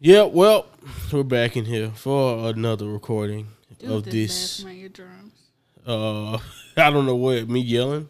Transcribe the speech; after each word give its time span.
Yeah, 0.00 0.22
well, 0.24 0.66
we're 1.12 1.22
back 1.22 1.56
in 1.56 1.64
here 1.66 1.90
for 1.90 2.48
another 2.48 2.86
recording 2.86 3.48
Dude, 3.78 3.90
of 3.90 4.04
this 4.04 4.12
this. 4.12 4.64
laugh 4.64 4.72
my 4.72 4.78
eardrums. 4.78 5.32
Uh, 5.86 6.38
I 6.76 6.90
don't 6.90 7.06
know 7.06 7.16
what 7.16 7.48
me 7.48 7.60
yelling. 7.60 8.08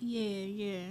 Yeah, 0.00 0.22
yeah. 0.22 0.86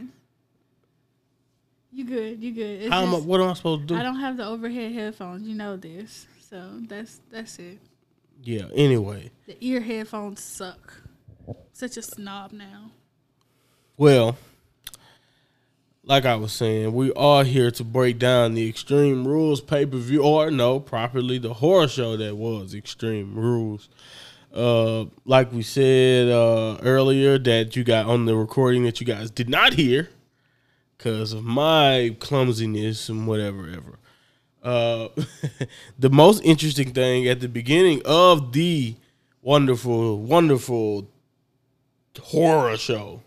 You 1.91 2.05
good? 2.05 2.43
You 2.43 2.51
good? 2.51 2.81
It's 2.81 2.89
How 2.93 3.01
am 3.03 3.09
I, 3.09 3.11
just- 3.13 3.25
what 3.27 3.41
am 3.41 3.49
I 3.49 3.53
supposed 3.53 3.81
to 3.81 3.87
do? 3.87 3.95
I 3.95 4.03
don't 4.03 4.19
have 4.19 4.37
the 4.37 4.45
overhead 4.45 4.91
headphones. 4.91 5.47
You 5.47 5.55
know 5.55 5.77
this, 5.77 6.27
so 6.49 6.61
that's 6.87 7.19
that's 7.31 7.57
it. 7.59 7.79
Yeah. 8.43 8.65
Anyway, 8.75 9.31
The 9.47 9.57
ear 9.61 9.81
headphones 9.81 10.43
suck. 10.43 11.01
Such 11.73 11.97
a 11.97 12.01
snob 12.01 12.51
now. 12.51 12.91
well, 13.97 14.37
like 16.05 16.25
I 16.25 16.35
was 16.35 16.53
saying, 16.53 16.93
we 16.93 17.11
are 17.13 17.43
here 17.43 17.71
to 17.71 17.83
break 17.83 18.19
down 18.19 18.53
the 18.53 18.69
Extreme 18.69 19.27
Rules 19.27 19.59
pay 19.59 19.85
per 19.85 19.97
view, 19.97 20.21
or 20.21 20.51
no, 20.51 20.79
properly 20.79 21.39
the 21.39 21.55
horror 21.55 21.87
show 21.87 22.15
that 22.17 22.37
was 22.37 22.75
Extreme 22.75 23.35
Rules. 23.35 23.89
Uh, 24.53 25.05
like 25.25 25.51
we 25.51 25.63
said 25.63 26.29
uh, 26.29 26.77
earlier, 26.81 27.37
that 27.39 27.75
you 27.75 27.83
got 27.83 28.05
on 28.05 28.25
the 28.25 28.35
recording 28.35 28.83
that 28.83 29.01
you 29.01 29.05
guys 29.05 29.31
did 29.31 29.49
not 29.49 29.73
hear 29.73 30.09
because 30.97 31.33
of 31.33 31.43
my 31.43 32.15
clumsiness 32.19 33.09
and 33.09 33.27
whatever 33.27 33.67
ever. 33.67 33.99
Uh, 34.63 35.09
the 35.99 36.09
most 36.09 36.41
interesting 36.45 36.93
thing 36.93 37.27
at 37.27 37.39
the 37.39 37.49
beginning 37.49 38.01
of 38.05 38.53
the 38.53 38.95
wonderful, 39.41 40.21
wonderful 40.21 41.09
horror 42.21 42.77
show 42.77 43.21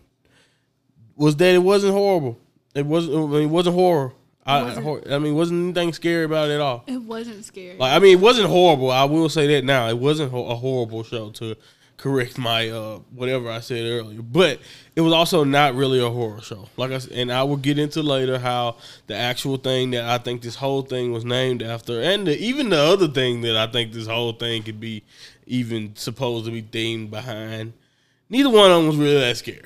was 1.15 1.35
that 1.35 1.53
it 1.53 1.59
wasn't 1.59 1.93
horrible. 1.93 2.39
It 2.75 2.85
wasn't. 2.85 3.15
I 3.15 3.25
mean, 3.25 3.43
it 3.43 3.51
wasn't 3.51 3.75
horror. 3.75 4.13
I, 4.45 4.63
wasn't. 4.63 5.11
I 5.11 5.19
mean, 5.19 5.35
wasn't 5.35 5.63
anything 5.63 5.93
scary 5.93 6.23
about 6.23 6.49
it 6.49 6.53
at 6.53 6.61
all. 6.61 6.83
It 6.87 7.01
wasn't 7.01 7.45
scary. 7.45 7.77
Like, 7.77 7.93
I 7.93 7.99
mean, 7.99 8.17
it 8.17 8.21
wasn't 8.21 8.47
horrible. 8.47 8.89
I 8.89 9.03
will 9.03 9.29
say 9.29 9.45
that 9.47 9.63
now. 9.63 9.87
It 9.89 9.97
wasn't 9.97 10.33
a 10.33 10.55
horrible 10.55 11.03
show 11.03 11.29
to 11.31 11.55
correct 11.99 12.37
my 12.37 12.69
uh 12.69 12.97
whatever 13.13 13.51
I 13.51 13.59
said 13.59 13.85
earlier. 13.85 14.21
But 14.21 14.59
it 14.95 15.01
was 15.01 15.13
also 15.13 15.43
not 15.43 15.75
really 15.75 15.99
a 16.03 16.09
horror 16.09 16.41
show. 16.41 16.69
Like 16.77 16.91
I 16.91 16.97
said, 16.99 17.11
and 17.11 17.31
I 17.31 17.43
will 17.43 17.57
get 17.57 17.77
into 17.77 18.01
later 18.01 18.39
how 18.39 18.77
the 19.07 19.15
actual 19.15 19.57
thing 19.57 19.91
that 19.91 20.05
I 20.05 20.17
think 20.17 20.41
this 20.41 20.55
whole 20.55 20.81
thing 20.81 21.11
was 21.11 21.25
named 21.25 21.61
after, 21.61 22.01
and 22.01 22.25
the, 22.25 22.37
even 22.39 22.69
the 22.69 22.79
other 22.79 23.07
thing 23.07 23.41
that 23.41 23.57
I 23.57 23.67
think 23.67 23.91
this 23.91 24.07
whole 24.07 24.31
thing 24.31 24.63
could 24.63 24.79
be 24.79 25.03
even 25.45 25.95
supposed 25.95 26.45
to 26.45 26.51
be 26.51 26.63
themed 26.63 27.09
behind. 27.09 27.73
Neither 28.29 28.49
one 28.49 28.71
of 28.71 28.77
them 28.77 28.87
was 28.87 28.95
really 28.95 29.19
that 29.19 29.37
scary. 29.37 29.63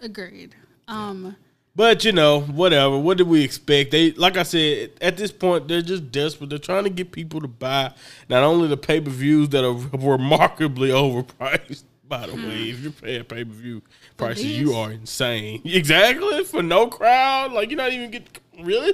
Agreed. 0.00 0.54
Um, 0.86 1.34
But 1.76 2.04
you 2.04 2.12
know, 2.12 2.40
whatever. 2.40 2.96
What 2.98 3.18
did 3.18 3.26
we 3.26 3.42
expect? 3.42 3.90
They, 3.90 4.12
like 4.12 4.36
I 4.36 4.44
said, 4.44 4.90
at 5.00 5.16
this 5.16 5.32
point, 5.32 5.66
they're 5.66 5.82
just 5.82 6.12
desperate. 6.12 6.50
They're 6.50 6.58
trying 6.60 6.84
to 6.84 6.90
get 6.90 7.10
people 7.10 7.40
to 7.40 7.48
buy 7.48 7.92
not 8.28 8.44
only 8.44 8.68
the 8.68 8.76
pay 8.76 9.00
per 9.00 9.10
views 9.10 9.48
that 9.50 9.64
are 9.64 9.72
remarkably 9.98 10.90
overpriced. 10.90 11.82
By 12.06 12.26
the 12.26 12.34
way, 12.36 12.68
if 12.70 12.80
you're 12.80 12.92
paying 12.92 13.24
pay 13.24 13.44
per 13.44 13.50
view 13.50 13.82
prices, 14.16 14.44
you 14.58 14.74
are 14.74 14.92
insane. 14.92 15.62
Exactly 15.64 16.44
for 16.44 16.62
no 16.62 16.86
crowd. 16.86 17.52
Like 17.52 17.70
you're 17.70 17.78
not 17.78 17.92
even 17.92 18.10
get 18.10 18.28
really, 18.62 18.92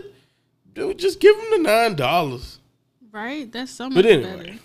dude. 0.73 0.99
Just 0.99 1.21
give 1.21 1.37
them 1.37 1.47
the 1.51 1.59
nine 1.69 1.97
dollars. 1.97 2.61
right? 3.13 3.51
That's 3.51 3.73
so 3.73 3.91
much 3.91 3.97
But 3.97 4.07
anyway, 4.07 4.37
better. 4.37 4.59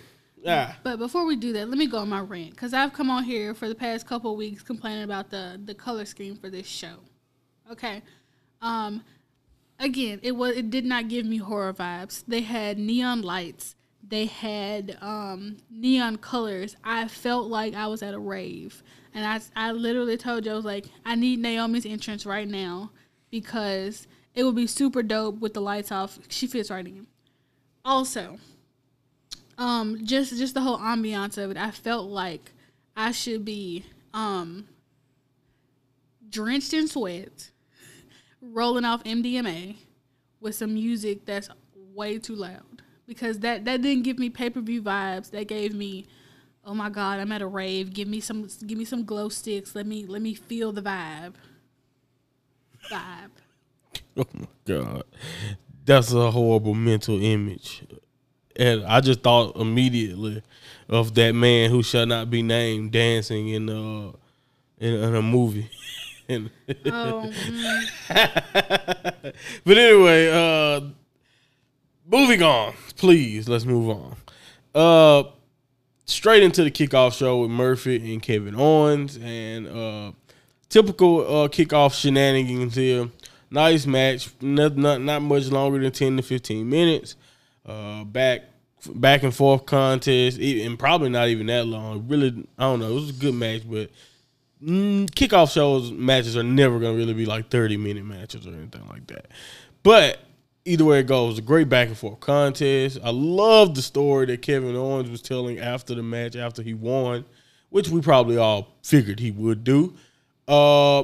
ah, 0.47 0.77
But 0.83 0.99
before 0.99 1.25
we 1.25 1.36
do 1.36 1.52
that, 1.53 1.67
let 1.67 1.77
me 1.77 1.88
go 1.88 1.97
on 1.97 2.08
my 2.09 2.19
rant 2.21 2.52
because 2.52 2.71
I've 2.73 2.93
come 2.93 3.09
on 3.09 3.23
here 3.23 3.53
for 3.55 3.67
the 3.67 3.75
past 3.75 4.05
couple 4.08 4.31
of 4.31 4.38
weeks 4.38 4.61
complaining 4.61 5.03
about 5.03 5.31
the 5.31 5.59
the 5.66 5.73
color 5.73 6.05
scheme 6.05 6.36
for 6.38 6.49
this 6.49 6.67
show. 6.67 6.97
Okay, 7.71 8.02
um, 8.61 9.03
again, 9.80 10.19
it 10.21 10.33
was 10.33 10.55
it 10.55 10.69
did 10.69 10.85
not 10.85 11.08
give 11.08 11.25
me 11.25 11.38
horror 11.38 11.73
vibes. 11.73 12.23
They 12.27 12.41
had 12.41 12.77
neon 12.77 13.21
lights. 13.21 13.75
They 14.08 14.25
had 14.27 14.97
um, 15.02 15.58
neon 15.69 16.17
colors. 16.17 16.75
I 16.83 17.08
felt 17.08 17.47
like 17.47 17.73
I 17.73 17.88
was 17.88 18.03
at 18.03 18.13
a 18.13 18.19
rave, 18.19 18.83
and 19.13 19.25
I 19.25 19.41
I 19.55 19.71
literally 19.71 20.17
told 20.17 20.45
you 20.45 20.52
I 20.52 20.55
was 20.55 20.65
like, 20.65 20.86
I 21.05 21.15
need 21.15 21.39
Naomi's 21.39 21.86
entrance 21.86 22.26
right 22.26 22.48
now 22.48 22.92
because 23.31 24.08
it 24.36 24.43
would 24.43 24.55
be 24.55 24.67
super 24.67 25.02
dope 25.02 25.39
with 25.39 25.53
the 25.53 25.61
lights 25.61 25.92
off. 25.92 26.20
She 26.30 26.45
fits 26.47 26.70
right 26.70 26.86
in. 26.86 27.08
Also, 27.83 28.39
um 29.58 30.05
just 30.05 30.37
just 30.37 30.53
the 30.53 30.61
whole 30.61 30.77
ambiance 30.80 31.37
of 31.37 31.52
it 31.52 31.58
i 31.58 31.71
felt 31.71 32.09
like 32.09 32.52
i 32.95 33.11
should 33.11 33.45
be 33.45 33.86
um 34.14 34.67
drenched 36.30 36.73
in 36.73 36.87
sweat 36.87 37.52
rolling 38.54 38.86
off 38.86 39.04
mdma 39.04 39.76
with 40.39 40.56
some 40.56 40.73
music 40.73 41.26
that's 41.26 41.50
way 41.94 42.20
too 42.20 42.36
loud. 42.36 42.82
Because 43.08 43.39
that 43.39 43.66
that 43.66 43.82
didn't 43.82 44.04
give 44.04 44.20
me 44.20 44.30
pay-per-view 44.30 44.82
vibes. 44.82 45.32
That 45.32 45.48
gave 45.48 45.73
me 45.73 46.06
oh 46.64 46.73
my 46.73 46.89
god 46.89 47.20
i'm 47.20 47.32
at 47.32 47.42
a 47.42 47.48
rave. 47.48 47.94
Give 47.94 48.08
me 48.08 48.20
some 48.20 48.48
give 48.66 48.78
me 48.78 48.86
some 48.86 49.06
glow 49.06 49.30
sticks. 49.30 49.76
Let 49.76 49.86
me 49.86 50.06
let 50.06 50.22
me 50.22 50.33
feel 50.33 50.72
the 50.72 50.82
vibe. 50.82 51.33
Vibe. 52.89 53.32
Oh 54.17 54.26
my 54.33 54.48
god, 54.64 55.04
that's 55.83 56.14
a 56.14 56.32
horrible 56.32 56.73
mental 56.73 57.22
image. 57.22 57.83
And 58.56 58.86
I 58.86 59.02
just 59.02 59.22
thought 59.22 59.58
immediately 59.58 60.42
of 60.88 61.14
that 61.16 61.33
man 61.33 61.70
who 61.70 61.83
shall 61.83 62.06
not 62.06 62.30
be 62.30 62.42
named 62.42 62.94
dancing 62.94 63.50
in 63.50 63.70
uh 63.70 64.14
in, 64.77 64.94
in 64.94 65.16
a 65.16 65.22
movie. 65.22 65.70
Oh 66.86 67.31
but 68.09 69.77
anyway, 69.77 70.30
uh 70.31 70.81
moving 72.05 72.41
on, 72.41 72.73
please. 72.97 73.47
Let's 73.47 73.65
move 73.65 73.89
on. 73.89 74.15
Uh 74.73 75.30
straight 76.05 76.43
into 76.43 76.64
the 76.64 76.71
kickoff 76.71 77.17
show 77.17 77.41
with 77.41 77.52
Murphy 77.52 78.14
and 78.14 78.21
Kevin 78.21 78.55
Owens 78.55 79.17
and 79.21 79.67
uh 79.67 80.11
typical 80.69 81.21
uh 81.21 81.47
kickoff 81.47 81.93
shenanigans 81.93 82.75
here. 82.75 83.09
Nice 83.52 83.85
match, 83.85 84.30
not 84.41 84.77
not, 84.77 85.02
not 85.02 85.21
much 85.21 85.47
longer 85.47 85.80
than 85.80 85.91
10 85.91 86.17
to 86.17 86.23
15 86.23 86.67
minutes. 86.69 87.15
Uh 87.65 88.03
back 88.03 88.43
back 88.93 89.23
and 89.23 89.33
forth 89.33 89.65
contest, 89.65 90.37
and 90.39 90.77
probably 90.77 91.09
not 91.09 91.30
even 91.30 91.47
that 91.47 91.65
long. 91.65 92.08
Really, 92.08 92.47
I 92.58 92.64
don't 92.64 92.80
know. 92.80 92.91
It 92.91 92.95
was 92.95 93.09
a 93.09 93.14
good 93.14 93.33
match, 93.33 93.64
but 93.69 93.89
mm, 94.64 95.10
kickoff 95.11 95.52
shows 95.54 95.92
matches 95.92 96.38
are 96.38 96.43
never 96.43 96.80
gonna 96.80 96.95
really 96.95 97.14
be 97.14 97.26
like 97.26 97.49
30 97.49 97.77
minute 97.77 98.05
matches 98.05 98.45
or 98.45 98.52
anything 98.52 98.88
like 98.89 99.08
that. 99.08 99.27
But 99.83 100.20
either 100.66 100.86
way 100.86 100.99
it 100.99 101.08
goes, 101.08 101.38
a 101.38 101.42
great 101.42 101.70
back 101.70 101.88
and 101.88 101.98
forth 101.98 102.20
contest. 102.20 102.99
I 103.04 103.11
love 103.11 103.76
the 103.76 103.82
story 103.82 104.26
that 104.27 104.42
Kevin 104.42 104.76
Owens 104.76 105.10
was 105.10 105.21
telling 105.21 105.60
after 105.60 105.94
the 105.95 106.04
match, 106.04 106.36
after 106.36 106.61
he 106.61 106.73
won, 106.73 107.26
which 107.70 107.89
we 107.89 108.02
probably 108.02 108.38
all 108.38 108.76
figured 108.82 109.20
he 109.20 109.32
would 109.32 109.64
do. 109.64 109.95
Uh 110.48 111.04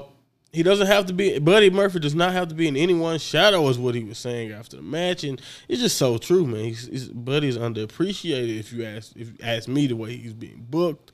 he 0.54 0.64
doesn't 0.64 0.88
have 0.88 1.06
to 1.06 1.14
be 1.14 1.40
Buddy 1.40 1.70
Murphy 1.70 2.00
does 2.00 2.16
not 2.16 2.34
have 2.34 2.50
to 2.50 2.56
be 2.56 2.68
in 2.68 2.76
anyone's 2.76 3.22
shadow 3.22 3.68
is 3.70 3.80
what 3.80 3.96
he 3.96 4.04
was 4.04 4.18
saying 4.18 4.52
after 4.52 4.76
the 4.76 4.82
match 4.82 5.24
and 5.24 5.42
it's 5.68 5.82
just 5.82 5.98
so 5.98 6.18
true 6.18 6.46
man 6.46 6.66
he's, 6.66 6.88
he's 6.88 7.08
Buddy's 7.08 7.58
underappreciated 7.58 8.60
if 8.60 8.74
you 8.74 8.86
ask 8.86 9.16
if 9.16 9.30
you 9.30 9.36
ask 9.42 9.68
me 9.68 9.88
the 9.88 9.96
way 9.96 10.16
he's 10.16 10.34
being 10.34 10.66
booked 10.70 11.12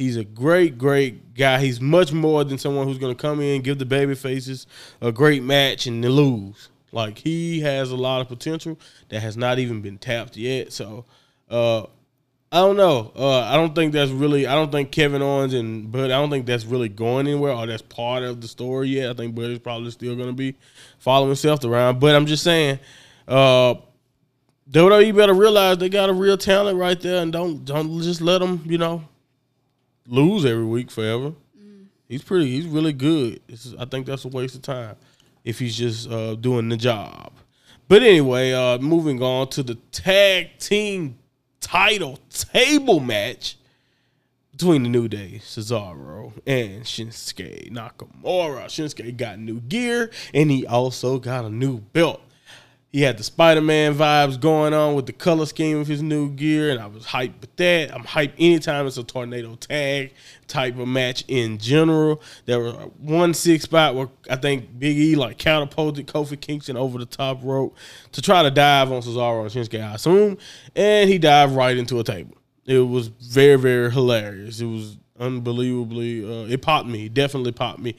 he's 0.00 0.16
a 0.16 0.24
great 0.24 0.78
great 0.78 1.34
guy 1.34 1.60
he's 1.60 1.78
much 1.80 2.10
more 2.10 2.42
than 2.42 2.56
someone 2.56 2.86
who's 2.86 2.98
going 2.98 3.14
to 3.14 3.20
come 3.20 3.40
in 3.40 3.60
give 3.60 3.78
the 3.78 3.84
baby 3.84 4.14
faces 4.14 4.66
a 5.02 5.12
great 5.12 5.42
match 5.42 5.86
and 5.86 6.02
then 6.02 6.10
lose 6.10 6.70
like 6.90 7.18
he 7.18 7.60
has 7.60 7.90
a 7.90 7.96
lot 7.96 8.22
of 8.22 8.26
potential 8.26 8.78
that 9.10 9.20
has 9.20 9.36
not 9.36 9.58
even 9.58 9.82
been 9.82 9.98
tapped 9.98 10.36
yet 10.36 10.72
so 10.72 11.04
uh 11.50 11.84
I 12.52 12.56
don't 12.56 12.76
know. 12.76 13.12
Uh, 13.14 13.42
I 13.42 13.54
don't 13.54 13.76
think 13.76 13.92
that's 13.92 14.10
really. 14.10 14.44
I 14.44 14.56
don't 14.56 14.72
think 14.72 14.90
Kevin 14.90 15.22
Owens 15.22 15.54
and 15.54 15.92
Bud. 15.92 16.06
I 16.06 16.18
don't 16.18 16.30
think 16.30 16.46
that's 16.46 16.64
really 16.64 16.88
going 16.88 17.28
anywhere, 17.28 17.52
or 17.52 17.64
that's 17.64 17.80
part 17.82 18.24
of 18.24 18.40
the 18.40 18.48
story 18.48 18.88
yet. 18.88 19.10
I 19.10 19.14
think 19.14 19.36
Bud 19.36 19.50
is 19.50 19.60
probably 19.60 19.92
still 19.92 20.16
going 20.16 20.30
to 20.30 20.34
be 20.34 20.56
following 20.98 21.28
himself 21.28 21.62
around. 21.64 22.00
But 22.00 22.16
I'm 22.16 22.26
just 22.26 22.42
saying, 22.42 22.80
uh, 23.28 23.76
WWE 24.68 25.14
better 25.14 25.32
realize 25.32 25.78
they 25.78 25.88
got 25.88 26.10
a 26.10 26.12
real 26.12 26.36
talent 26.36 26.76
right 26.76 27.00
there, 27.00 27.22
and 27.22 27.32
don't 27.32 27.64
don't 27.64 28.02
just 28.02 28.20
let 28.20 28.38
them, 28.38 28.64
you 28.66 28.78
know, 28.78 29.04
lose 30.06 30.44
every 30.44 30.64
week 30.64 30.90
forever. 30.90 31.34
He's 32.08 32.22
pretty. 32.22 32.50
He's 32.50 32.66
really 32.66 32.92
good. 32.92 33.40
It's, 33.48 33.72
I 33.78 33.84
think 33.84 34.06
that's 34.06 34.24
a 34.24 34.28
waste 34.28 34.56
of 34.56 34.62
time 34.62 34.96
if 35.44 35.60
he's 35.60 35.76
just 35.76 36.10
uh, 36.10 36.34
doing 36.34 36.68
the 36.68 36.76
job. 36.76 37.32
But 37.86 38.02
anyway, 38.02 38.52
uh, 38.52 38.78
moving 38.78 39.22
on 39.22 39.48
to 39.50 39.62
the 39.62 39.76
tag 39.92 40.58
team 40.58 41.18
title 41.60 42.18
table 42.30 43.00
match 43.00 43.56
between 44.52 44.82
the 44.82 44.88
New 44.88 45.08
Day, 45.08 45.40
Cesaro, 45.42 46.32
and 46.46 46.82
Shinsuke 46.82 47.70
Nakamura. 47.70 48.66
Shinsuke 48.66 49.16
got 49.16 49.38
new 49.38 49.60
gear 49.60 50.10
and 50.34 50.50
he 50.50 50.66
also 50.66 51.18
got 51.18 51.44
a 51.44 51.50
new 51.50 51.78
belt. 51.78 52.20
He 52.92 53.02
had 53.02 53.18
the 53.18 53.22
Spider 53.22 53.60
Man 53.60 53.94
vibes 53.94 54.40
going 54.40 54.74
on 54.74 54.94
with 54.94 55.06
the 55.06 55.12
color 55.12 55.46
scheme 55.46 55.78
of 55.78 55.86
his 55.86 56.02
new 56.02 56.28
gear, 56.28 56.70
and 56.70 56.80
I 56.80 56.86
was 56.86 57.04
hyped 57.06 57.40
with 57.40 57.54
that. 57.54 57.94
I'm 57.94 58.02
hyped 58.02 58.32
anytime 58.36 58.84
it's 58.86 58.96
a 58.96 59.04
tornado 59.04 59.54
tag 59.54 60.12
type 60.48 60.76
of 60.76 60.88
match 60.88 61.24
in 61.28 61.58
general. 61.58 62.20
There 62.46 62.58
was 62.58 62.74
one 62.98 63.32
six 63.32 63.62
spot 63.62 63.94
where 63.94 64.08
I 64.28 64.34
think 64.34 64.76
Big 64.76 64.98
E 64.98 65.14
like 65.14 65.38
counterposed 65.38 66.04
Kofi 66.06 66.40
Kingston 66.40 66.76
over 66.76 66.98
the 66.98 67.06
top 67.06 67.38
rope 67.44 67.76
to 68.10 68.20
try 68.20 68.42
to 68.42 68.50
dive 68.50 68.90
on 68.90 69.02
Cesaro 69.02 69.42
and 69.42 69.50
Shinsuke, 69.50 69.80
I 69.80 69.94
assume, 69.94 70.36
and 70.74 71.08
he 71.08 71.18
dived 71.18 71.54
right 71.54 71.76
into 71.76 72.00
a 72.00 72.04
table. 72.04 72.36
It 72.66 72.80
was 72.80 73.06
very, 73.06 73.56
very 73.56 73.92
hilarious. 73.92 74.60
It 74.60 74.66
was 74.66 74.96
unbelievably. 75.20 76.24
Uh, 76.24 76.46
it 76.46 76.60
popped 76.60 76.88
me. 76.88 77.08
Definitely 77.08 77.52
popped 77.52 77.78
me. 77.78 77.94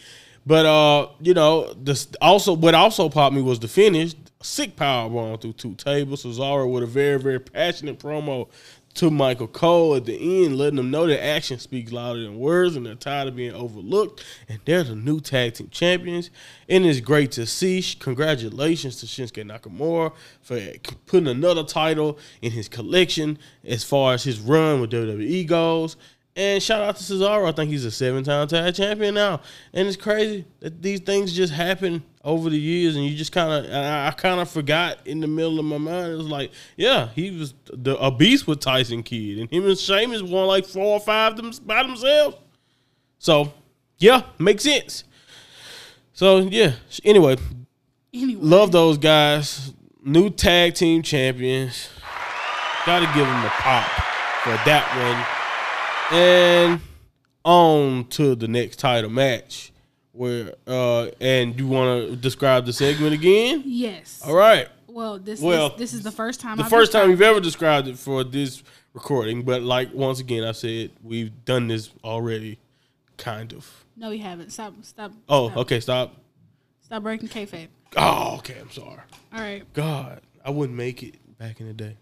But 0.46 0.66
uh, 0.66 1.10
you 1.20 1.34
know, 1.34 1.74
this 1.74 2.08
also 2.22 2.54
what 2.54 2.74
also 2.74 3.10
popped 3.10 3.36
me 3.36 3.42
was 3.42 3.60
the 3.60 3.68
finish. 3.68 4.16
Sick 4.42 4.76
power 4.76 5.08
bomb 5.08 5.38
through 5.38 5.54
two 5.54 5.76
tables. 5.76 6.24
Cesaro 6.24 6.72
with 6.72 6.82
a 6.82 6.88
very, 6.88 7.20
very 7.20 7.40
passionate 7.40 8.00
promo 8.00 8.50
to 8.96 9.10
Michael 9.10 9.48
Cole 9.48 9.96
at 9.96 10.06
the 10.06 10.46
end, 10.46 10.58
letting 10.58 10.76
them 10.76 10.92
know 10.92 11.08
that 11.08 11.24
action 11.24 11.60
speaks 11.60 11.92
louder 11.92 12.22
than 12.22 12.38
words 12.38 12.76
and 12.76 12.86
they're 12.86 12.96
tired 12.96 13.30
of 13.30 13.36
being 13.36 13.54
overlooked. 13.54 14.24
And 14.50 14.60
they're 14.66 14.84
the 14.84 14.96
new 14.96 15.20
tag 15.20 15.54
team 15.54 15.70
champions. 15.70 16.30
And 16.68 16.86
it's 16.86 17.00
great 17.00 17.32
to 17.34 17.46
see. 17.46 17.82
Congratulations 18.00 18.98
to 18.98 19.06
Shinsuke 19.06 19.46
Nakamura 19.46 20.14
for 20.42 20.60
putting 21.06 21.28
another 21.28 21.64
title 21.64 22.20
in 22.42 22.52
his 22.52 22.68
collection 22.68 23.38
as 23.66 23.84
far 23.84 24.14
as 24.14 24.24
his 24.24 24.40
run 24.40 24.82
with 24.82 24.92
WWE 24.92 25.48
goes. 25.48 25.96
And 26.42 26.64
shout 26.64 26.82
out 26.82 26.96
to 26.96 27.04
Cesaro. 27.04 27.48
I 27.48 27.52
think 27.52 27.70
he's 27.70 27.86
a 27.86 27.92
seven 27.92 28.24
time 28.24 28.48
tag 28.48 28.74
champion 28.74 29.14
now. 29.14 29.42
And 29.74 29.88
it's 29.88 29.96
crazy 29.96 30.44
that 30.60 30.82
these 30.82 31.00
things 31.00 31.34
just 31.34 31.54
happen 31.54 32.04
over 32.24 32.50
the 32.50 32.58
years 32.58 32.96
and 32.96 33.06
you 33.06 33.16
just 33.16 33.32
kind 33.32 33.54
of, 33.54 33.72
I, 33.72 34.08
I 34.08 34.12
kind 34.12 34.40
of 34.40 34.50
forgot 34.50 35.06
in 35.06 35.20
the 35.20 35.28
middle 35.28 35.60
of 35.60 35.66
my 35.66 35.78
mind. 35.78 36.14
It 36.14 36.16
was 36.16 36.28
like, 36.28 36.52
yeah, 36.76 37.10
he 37.10 37.30
was 37.30 37.54
the, 37.72 37.96
a 37.98 38.10
beast 38.10 38.48
with 38.48 38.60
Tyson 38.60 39.04
Kidd. 39.04 39.38
And 39.38 39.52
him 39.52 39.68
and 39.68 39.78
Sheamus 39.78 40.24
won 40.24 40.48
like 40.48 40.66
four 40.66 40.96
or 40.96 41.00
five 41.00 41.38
them 41.38 41.52
by 41.64 41.84
themselves. 41.84 42.38
So, 43.20 43.54
yeah, 44.00 44.24
makes 44.40 44.64
sense. 44.64 45.04
So, 46.14 46.40
yeah. 46.40 46.74
Anyway, 47.04 47.38
anyway. 48.12 48.42
love 48.42 48.72
those 48.72 48.98
guys. 48.98 49.74
New 50.04 50.32
tag 50.32 50.74
team 50.74 51.04
champions. 51.04 51.90
Got 52.88 53.02
to 53.02 53.06
give 53.14 53.28
them 53.28 53.46
a 53.46 53.50
pop 53.50 53.86
for 54.42 54.58
that 54.66 54.88
one. 54.98 55.41
And 56.12 56.82
on 57.44 58.06
to 58.10 58.36
the 58.36 58.48
next 58.48 58.78
title 58.78 59.10
match. 59.10 59.72
Where 60.14 60.54
uh 60.68 61.08
and 61.22 61.58
you 61.58 61.68
want 61.68 62.10
to 62.10 62.16
describe 62.18 62.66
the 62.66 62.74
segment 62.74 63.14
again? 63.14 63.64
Yes. 63.66 64.22
All 64.26 64.36
right. 64.36 64.68
Well, 64.88 65.20
this 65.20 65.40
well 65.40 65.70
this, 65.70 65.78
this 65.80 65.94
is 65.94 66.04
the 66.04 66.12
first 66.12 66.42
time 66.42 66.58
the 66.58 66.66
I've 66.66 66.70
first 66.70 66.92
time 66.92 67.10
you've 67.10 67.22
ever 67.22 67.40
described 67.40 67.88
it 67.88 67.98
for 67.98 68.26
this 68.26 68.62
recording, 68.94 69.44
but 69.44 69.62
like 69.62 69.94
once 69.94 70.20
again, 70.20 70.44
I 70.44 70.52
said 70.52 70.92
we've 71.02 71.32
done 71.46 71.68
this 71.68 71.92
already, 72.04 72.60
kind 73.18 73.54
of. 73.54 73.86
No, 73.96 74.10
we 74.10 74.18
haven't. 74.18 74.52
Stop. 74.52 74.74
Stop. 74.82 75.14
Oh, 75.30 75.48
stop. 75.48 75.58
okay. 75.60 75.80
Stop. 75.80 76.16
Stop 76.82 77.04
breaking 77.04 77.30
kayfabe. 77.30 77.68
Oh, 77.96 78.36
okay. 78.40 78.58
I'm 78.60 78.72
sorry. 78.72 79.00
All 79.34 79.40
right. 79.40 79.64
God, 79.74 80.22
I 80.44 80.50
wouldn't 80.50 80.78
make 80.78 81.04
it 81.04 81.16
back 81.38 81.62
in 81.62 81.68
the 81.68 81.74
day. 81.74 81.96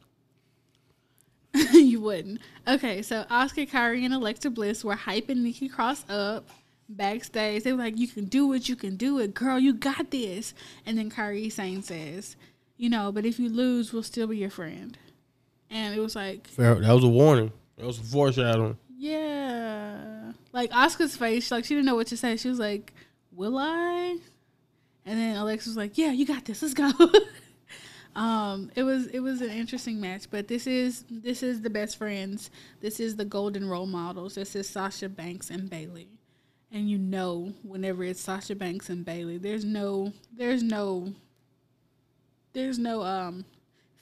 you 1.74 2.02
wouldn't. 2.02 2.40
Okay, 2.68 3.02
so 3.02 3.26
Asuka, 3.30 3.70
Kairi, 3.70 4.06
and 4.06 4.14
Alexa 4.14 4.50
Bliss 4.50 4.84
were 4.84 4.96
hyping 4.96 5.38
Nikki 5.38 5.68
Cross 5.68 6.06
up 6.10 6.48
backstage. 6.88 7.64
They 7.64 7.74
were 7.74 7.80
like, 7.80 7.98
"You 7.98 8.08
can 8.08 8.26
do 8.26 8.54
it. 8.54 8.70
You 8.70 8.76
can 8.76 8.96
do 8.96 9.20
it, 9.20 9.34
girl. 9.34 9.60
You 9.60 9.74
got 9.74 10.12
this." 10.12 10.54
And 10.86 10.98
then 10.98 11.10
Kairi 11.10 11.52
Sane 11.52 11.82
says, 11.82 12.36
"You 12.78 12.90
know, 12.90 13.12
but 13.12 13.26
if 13.26 13.40
you 13.40 13.50
lose, 13.50 13.92
we'll 13.92 14.04
still 14.04 14.28
be 14.28 14.38
your 14.38 14.50
friend." 14.50 14.98
And 15.72 15.96
it 15.96 16.00
was 16.00 16.16
like, 16.16 16.50
that 16.56 16.80
was 16.80 17.04
a 17.04 17.08
warning. 17.08 17.52
That 17.78 17.86
was 17.86 18.00
a 18.00 18.04
foreshadowing. 18.04 18.78
Yeah, 18.98 20.34
like 20.52 20.72
Asuka's 20.72 21.16
face, 21.16 21.52
like 21.52 21.64
she 21.66 21.76
didn't 21.76 21.86
know 21.86 21.96
what 21.96 22.08
to 22.08 22.18
say. 22.18 22.36
She 22.38 22.50
was 22.50 22.60
like, 22.60 22.94
"Will 23.32 23.58
I?" 23.58 24.18
And 25.06 25.20
then 25.20 25.38
Alexa 25.38 25.70
was 25.70 25.78
like, 25.78 25.98
"Yeah, 25.98 26.12
you 26.12 26.26
got 26.26 26.46
this. 26.46 26.62
Let's 26.62 26.74
go." 26.74 26.92
Um, 28.20 28.70
it 28.76 28.84
was 28.84 29.08
it 29.08 29.22
was 29.22 29.40
an 29.40 29.50
interesting 29.50 30.02
match, 30.02 30.30
but 30.30 30.50
this 30.50 30.68
is 30.68 31.06
this 31.10 31.42
is 31.42 31.62
the 31.62 31.70
best 31.70 31.96
friends. 31.98 32.52
This 32.82 33.00
is 33.00 33.16
the 33.16 33.24
golden 33.24 33.66
role 33.66 33.86
models. 33.86 34.36
This 34.36 34.58
is 34.58 34.68
Sasha 34.68 35.08
Banks 35.08 35.50
and 35.50 35.70
Bayley, 35.70 36.10
and 36.70 36.90
you 36.90 36.98
know 36.98 37.54
whenever 37.64 38.04
it's 38.04 38.20
Sasha 38.20 38.56
Banks 38.56 38.90
and 38.90 39.06
Bayley, 39.06 39.38
there's 39.38 39.64
no 39.64 40.12
there's 40.36 40.62
no 40.62 41.14
there's 42.52 42.78
no 42.78 43.04
um 43.04 43.46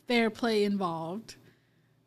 fair 0.07 0.31
play 0.31 0.63
involved. 0.63 1.35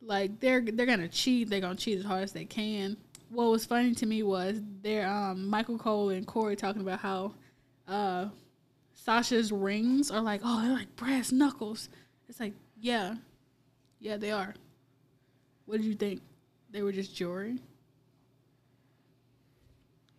Like 0.02 0.40
they're 0.40 0.62
they're 0.62 0.86
gonna 0.86 1.06
cheat. 1.06 1.48
They're 1.48 1.60
gonna 1.60 1.76
cheat 1.76 2.00
as 2.00 2.04
hard 2.04 2.24
as 2.24 2.32
they 2.32 2.44
can. 2.44 2.96
What 3.28 3.52
was 3.52 3.64
funny 3.64 3.94
to 3.94 4.06
me 4.06 4.24
was 4.24 4.60
there 4.82 5.08
um 5.08 5.46
Michael 5.46 5.78
Cole 5.78 6.08
and 6.08 6.26
Corey 6.26 6.56
talking 6.56 6.82
about 6.82 6.98
how 6.98 7.34
uh 7.86 8.30
Sasha's 8.94 9.50
rings 9.50 10.10
are 10.10 10.20
like, 10.20 10.42
oh, 10.44 10.62
they're 10.62 10.72
like 10.72 10.94
brass 10.96 11.32
knuckles. 11.32 11.88
It's 12.30 12.38
like, 12.38 12.52
yeah, 12.80 13.16
yeah, 13.98 14.16
they 14.16 14.30
are. 14.30 14.54
What 15.66 15.78
did 15.78 15.86
you 15.86 15.96
think? 15.96 16.20
They 16.70 16.80
were 16.80 16.92
just 16.92 17.12
jewelry. 17.12 17.58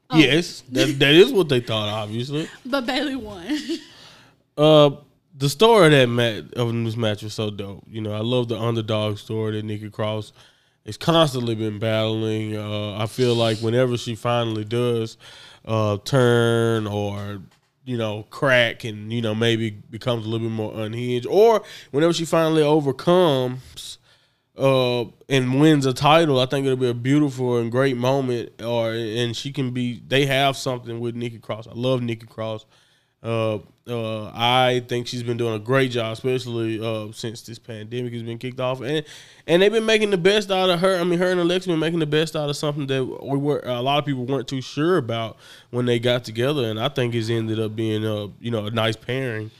Oh. 0.09 0.17
Yes, 0.17 0.61
that 0.73 0.99
that 0.99 1.13
is 1.13 1.31
what 1.31 1.47
they 1.47 1.61
thought, 1.61 1.87
obviously. 1.87 2.49
But 2.65 2.85
Bayley 2.85 3.15
won. 3.15 3.57
uh, 4.57 4.89
the 5.37 5.47
story 5.47 5.85
of 5.85 5.91
that 5.93 6.07
match 6.07 6.51
of 6.57 6.73
this 6.83 6.97
match 6.97 7.23
was 7.23 7.33
so 7.33 7.49
dope. 7.49 7.85
You 7.87 8.01
know, 8.01 8.11
I 8.11 8.19
love 8.19 8.49
the 8.49 8.59
underdog 8.59 9.17
story 9.17 9.53
that 9.53 9.63
Nikki 9.63 9.89
Cross 9.89 10.33
has 10.85 10.97
constantly 10.97 11.55
been 11.55 11.79
battling. 11.79 12.57
Uh, 12.57 12.97
I 12.97 13.05
feel 13.05 13.35
like 13.35 13.59
whenever 13.59 13.95
she 13.95 14.15
finally 14.15 14.65
does 14.65 15.15
uh, 15.63 15.95
turn 16.03 16.87
or 16.87 17.39
you 17.83 17.97
know, 17.97 18.23
crack 18.29 18.83
and, 18.83 19.11
you 19.11 19.21
know, 19.21 19.33
maybe 19.33 19.71
becomes 19.71 20.25
a 20.25 20.29
little 20.29 20.47
bit 20.47 20.53
more 20.53 20.79
unhinged. 20.79 21.27
Or 21.27 21.63
whenever 21.91 22.13
she 22.13 22.25
finally 22.25 22.63
overcomes 22.63 23.97
uh 24.57 25.05
and 25.29 25.59
wins 25.61 25.85
a 25.85 25.93
title, 25.93 26.39
I 26.39 26.45
think 26.45 26.65
it'll 26.65 26.77
be 26.77 26.89
a 26.89 26.93
beautiful 26.93 27.57
and 27.57 27.71
great 27.71 27.97
moment. 27.97 28.61
Or 28.61 28.91
and 28.91 29.35
she 29.35 29.51
can 29.51 29.71
be 29.71 30.01
they 30.07 30.25
have 30.25 30.57
something 30.57 30.99
with 30.99 31.15
Nikki 31.15 31.39
Cross. 31.39 31.67
I 31.67 31.73
love 31.73 32.01
Nikki 32.01 32.27
Cross. 32.27 32.65
Uh, 33.23 33.59
uh, 33.87 34.31
I 34.33 34.83
think 34.87 35.07
she's 35.07 35.23
been 35.23 35.37
doing 35.37 35.55
a 35.55 35.59
great 35.59 35.91
job, 35.91 36.13
especially 36.13 36.79
uh, 36.79 37.11
since 37.11 37.41
this 37.41 37.59
pandemic 37.59 38.13
has 38.13 38.23
been 38.23 38.37
kicked 38.37 38.59
off, 38.59 38.81
and 38.81 39.05
and 39.47 39.61
they've 39.61 39.71
been 39.71 39.85
making 39.85 40.11
the 40.11 40.17
best 40.17 40.51
out 40.51 40.69
of 40.69 40.79
her. 40.79 40.99
I 40.99 41.03
mean, 41.03 41.19
her 41.19 41.31
and 41.31 41.39
Alexa 41.39 41.67
been 41.67 41.79
making 41.79 41.99
the 41.99 42.05
best 42.05 42.35
out 42.35 42.49
of 42.49 42.55
something 42.55 42.87
that 42.87 43.03
we 43.03 43.37
were 43.37 43.61
a 43.63 43.81
lot 43.81 43.99
of 43.99 44.05
people 44.05 44.25
weren't 44.25 44.47
too 44.47 44.61
sure 44.61 44.97
about 44.97 45.37
when 45.71 45.85
they 45.85 45.99
got 45.99 46.23
together, 46.23 46.63
and 46.69 46.79
I 46.79 46.89
think 46.89 47.15
it's 47.15 47.29
ended 47.29 47.59
up 47.59 47.75
being 47.75 48.05
a 48.05 48.27
you 48.39 48.51
know 48.51 48.67
a 48.67 48.71
nice 48.71 48.95
pairing, 48.95 49.51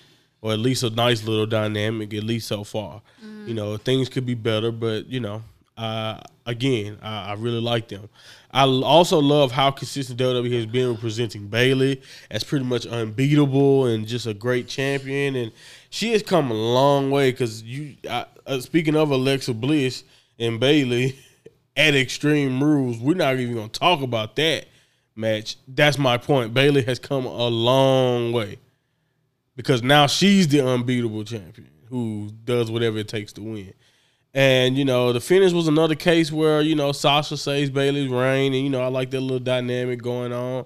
or 0.42 0.54
at 0.54 0.60
least 0.60 0.84
a 0.84 0.90
nice 0.90 1.24
little 1.24 1.48
dynamic, 1.48 2.14
at 2.14 2.24
least 2.24 2.48
so 2.48 2.64
far. 2.64 3.02
Mm. 3.24 3.48
You 3.48 3.54
know, 3.54 3.78
things 3.78 4.08
could 4.08 4.26
be 4.26 4.36
better, 4.36 4.72
but 4.72 5.08
you 5.08 5.20
know, 5.20 5.44
uh, 5.78 6.20
again, 6.46 6.98
I, 7.02 7.32
I 7.32 7.34
really 7.34 7.62
like 7.62 7.88
them. 7.88 8.08
I 8.54 8.66
also 8.66 9.20
love 9.20 9.52
how 9.52 9.72
consistent 9.72 10.20
WWE 10.20 10.54
has 10.54 10.66
been 10.66 10.92
representing 10.92 11.48
Bayley 11.48 12.02
as 12.30 12.44
pretty 12.44 12.66
much 12.66 12.86
unbeatable 12.86 13.86
and 13.86 14.06
just 14.06 14.28
a 14.28 14.34
great 14.34 14.68
champion. 14.68 15.36
And 15.36 15.52
she 15.90 16.12
has 16.12 16.22
come 16.22 16.52
a 16.52 16.56
long 16.56 17.12
way 17.12 17.32
because 17.32 17.64
you. 17.64 17.96
I, 18.10 18.26
uh, 18.46 18.60
speaking 18.60 18.96
of 18.96 19.12
Alexa 19.12 19.54
Bliss 19.54 20.04
and 20.38 20.60
Bayley 20.60 21.18
at 21.78 21.96
Extreme 21.96 22.62
Rules, 22.62 22.98
we're 22.98 23.14
not 23.14 23.38
even 23.38 23.56
gonna 23.56 23.70
talk 23.70 24.02
about 24.02 24.36
that 24.36 24.66
match. 25.16 25.56
That's 25.68 25.98
my 25.98 26.18
point. 26.18 26.54
Bayley 26.54 26.82
has 26.84 27.00
come 27.00 27.26
a 27.26 27.48
long 27.48 28.34
way 28.34 28.58
because 29.56 29.82
now 29.82 30.08
she's 30.08 30.48
the 30.48 30.66
unbeatable 30.66 31.24
champion 31.24 31.70
who 31.90 32.32
does 32.44 32.72
whatever 32.72 32.98
it 32.98 33.08
takes 33.08 33.32
to 33.34 33.42
win. 33.42 33.74
And 34.34 34.78
you 34.78 34.86
know, 34.86 35.12
the 35.12 35.20
finish 35.20 35.52
was 35.52 35.68
another 35.68 35.96
case 35.96 36.32
where 36.32 36.62
you 36.62 36.76
know 36.76 36.92
Sasha 36.92 37.36
saves 37.36 37.70
Bayley's 37.70 38.10
reign, 38.10 38.54
and 38.54 38.64
you 38.64 38.70
know 38.70 38.82
I 38.82 38.88
like 38.88 39.12
that 39.12 39.20
little 39.20 39.40
dynamic 39.40 40.02
going 40.02 40.32
on. 40.32 40.66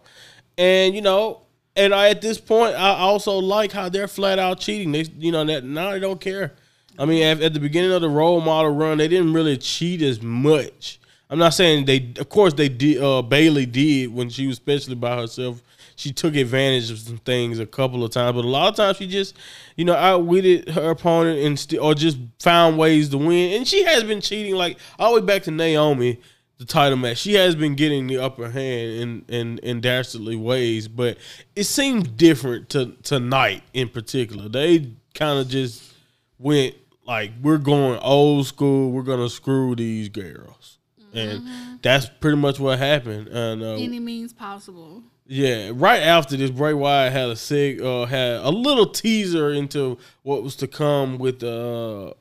And 0.58 0.94
you 0.94 1.02
know, 1.02 1.42
and 1.76 1.94
I 1.94 2.10
at 2.10 2.22
this 2.22 2.40
point 2.40 2.76
I 2.76 2.90
also 2.92 3.38
like 3.38 3.72
how 3.72 3.90
they're 3.90 4.08
flat 4.08 4.38
out 4.38 4.60
cheating. 4.60 4.92
They 4.92 5.06
you 5.18 5.32
know 5.32 5.44
that 5.46 5.64
now 5.64 5.92
they 5.92 6.00
don't 6.00 6.22
care. 6.22 6.54
I 6.98 7.06
mean, 7.06 7.24
at, 7.24 7.42
at, 7.42 7.54
the 7.54 7.60
beginning 7.60 7.92
of 7.92 8.02
the 8.02 8.10
role 8.10 8.40
model 8.40 8.74
run, 8.74 8.98
they 8.98 9.10
didn't 9.10 9.34
really 9.34 9.58
cheat 9.58 10.02
as 10.02 10.22
much. 10.22 10.98
I'm 11.30 11.40
not 11.40 11.54
saying 11.54 11.86
they, 11.86 12.14
of 12.18 12.30
course, 12.30 12.54
they 12.54 12.70
did. 12.70 13.04
Uh, 13.04 13.22
Bayley 13.22 13.66
did 13.66 14.14
when 14.14 14.30
she 14.30 14.48
was 14.48 14.58
especially 14.58 14.96
by 14.96 15.18
herself 15.18 15.62
she 15.96 16.12
took 16.12 16.36
advantage 16.36 16.92
of 16.92 17.00
some 17.00 17.18
things 17.18 17.60
a 17.60 17.66
couple 17.66 18.04
of 18.04 18.12
times, 18.12 18.36
but 18.36 18.46
a 18.46 18.48
lot 18.48 18.70
of 18.70 18.76
times 18.76 18.98
she 18.98 19.08
just, 19.08 19.36
you 19.76 19.86
know, 19.86 19.96
outwitted 19.96 20.70
her 20.70 20.90
opponent 20.92 21.40
and 21.40 21.58
st- 21.60 21.82
or 21.82 21.94
just 21.94 22.18
found 22.40 22.78
ways 22.78 23.10
to 23.10 23.18
win. 23.18 23.54
And 23.58 23.68
she 23.68 23.84
has 23.84 24.04
been 24.04 24.22
cheating, 24.22 24.56
like 24.56 24.78
all 25.00 25.16
the 25.16 25.22
way 25.22 25.26
back 25.26 25.44
to 25.44 25.52
Naomi, 25.52 26.20
the 26.58 26.66
title 26.66 26.98
match. 26.98 27.18
She 27.18 27.34
has 27.34 27.56
been 27.56 27.76
getting 27.76 28.08
the 28.08 28.18
upper 28.18 28.50
hand 28.50 28.92
in 28.92 29.26
in, 29.28 29.58
in 29.60 29.82
dastardly 29.82 30.36
ways, 30.36 30.88
but 30.88 31.18
it 31.56 31.64
seems 31.66 32.08
different 32.08 32.70
to 32.70 32.94
tonight 33.04 33.64
in 33.74 33.90
particular. 33.90 34.48
They 34.50 34.92
kind 35.14 35.40
of 35.40 35.48
just 35.48 35.94
went 36.40 36.76
like 37.06 37.32
we're 37.42 37.58
going 37.58 38.00
old 38.00 38.48
school. 38.48 38.92
We're 38.92 39.04
gonna 39.04 39.30
screw 39.30 39.76
these 39.76 40.10
girls, 40.10 40.78
and 41.14 41.80
that's 41.82 42.08
pretty 42.08 42.38
much 42.38 42.60
what 42.60 42.80
happened. 42.80 43.28
And 43.28 43.62
uh, 43.62 43.74
Any 43.76 44.00
means 44.00 44.34
possible. 44.34 45.04
Yeah, 45.28 45.72
right 45.74 46.02
after 46.02 46.38
this, 46.38 46.52
Bray 46.52 46.74
Wyatt 46.74 47.12
had 47.12 47.30
a 47.30 47.36
sig, 47.36 47.82
uh, 47.82 48.06
had 48.06 48.42
a 48.42 48.50
little 48.50 48.88
teaser 48.88 49.52
into 49.52 49.98
what 50.22 50.44
was 50.44 50.56
to 50.58 50.68
come 50.68 51.18
with 51.18 51.40
the 51.40 52.12
uh, 52.12 52.14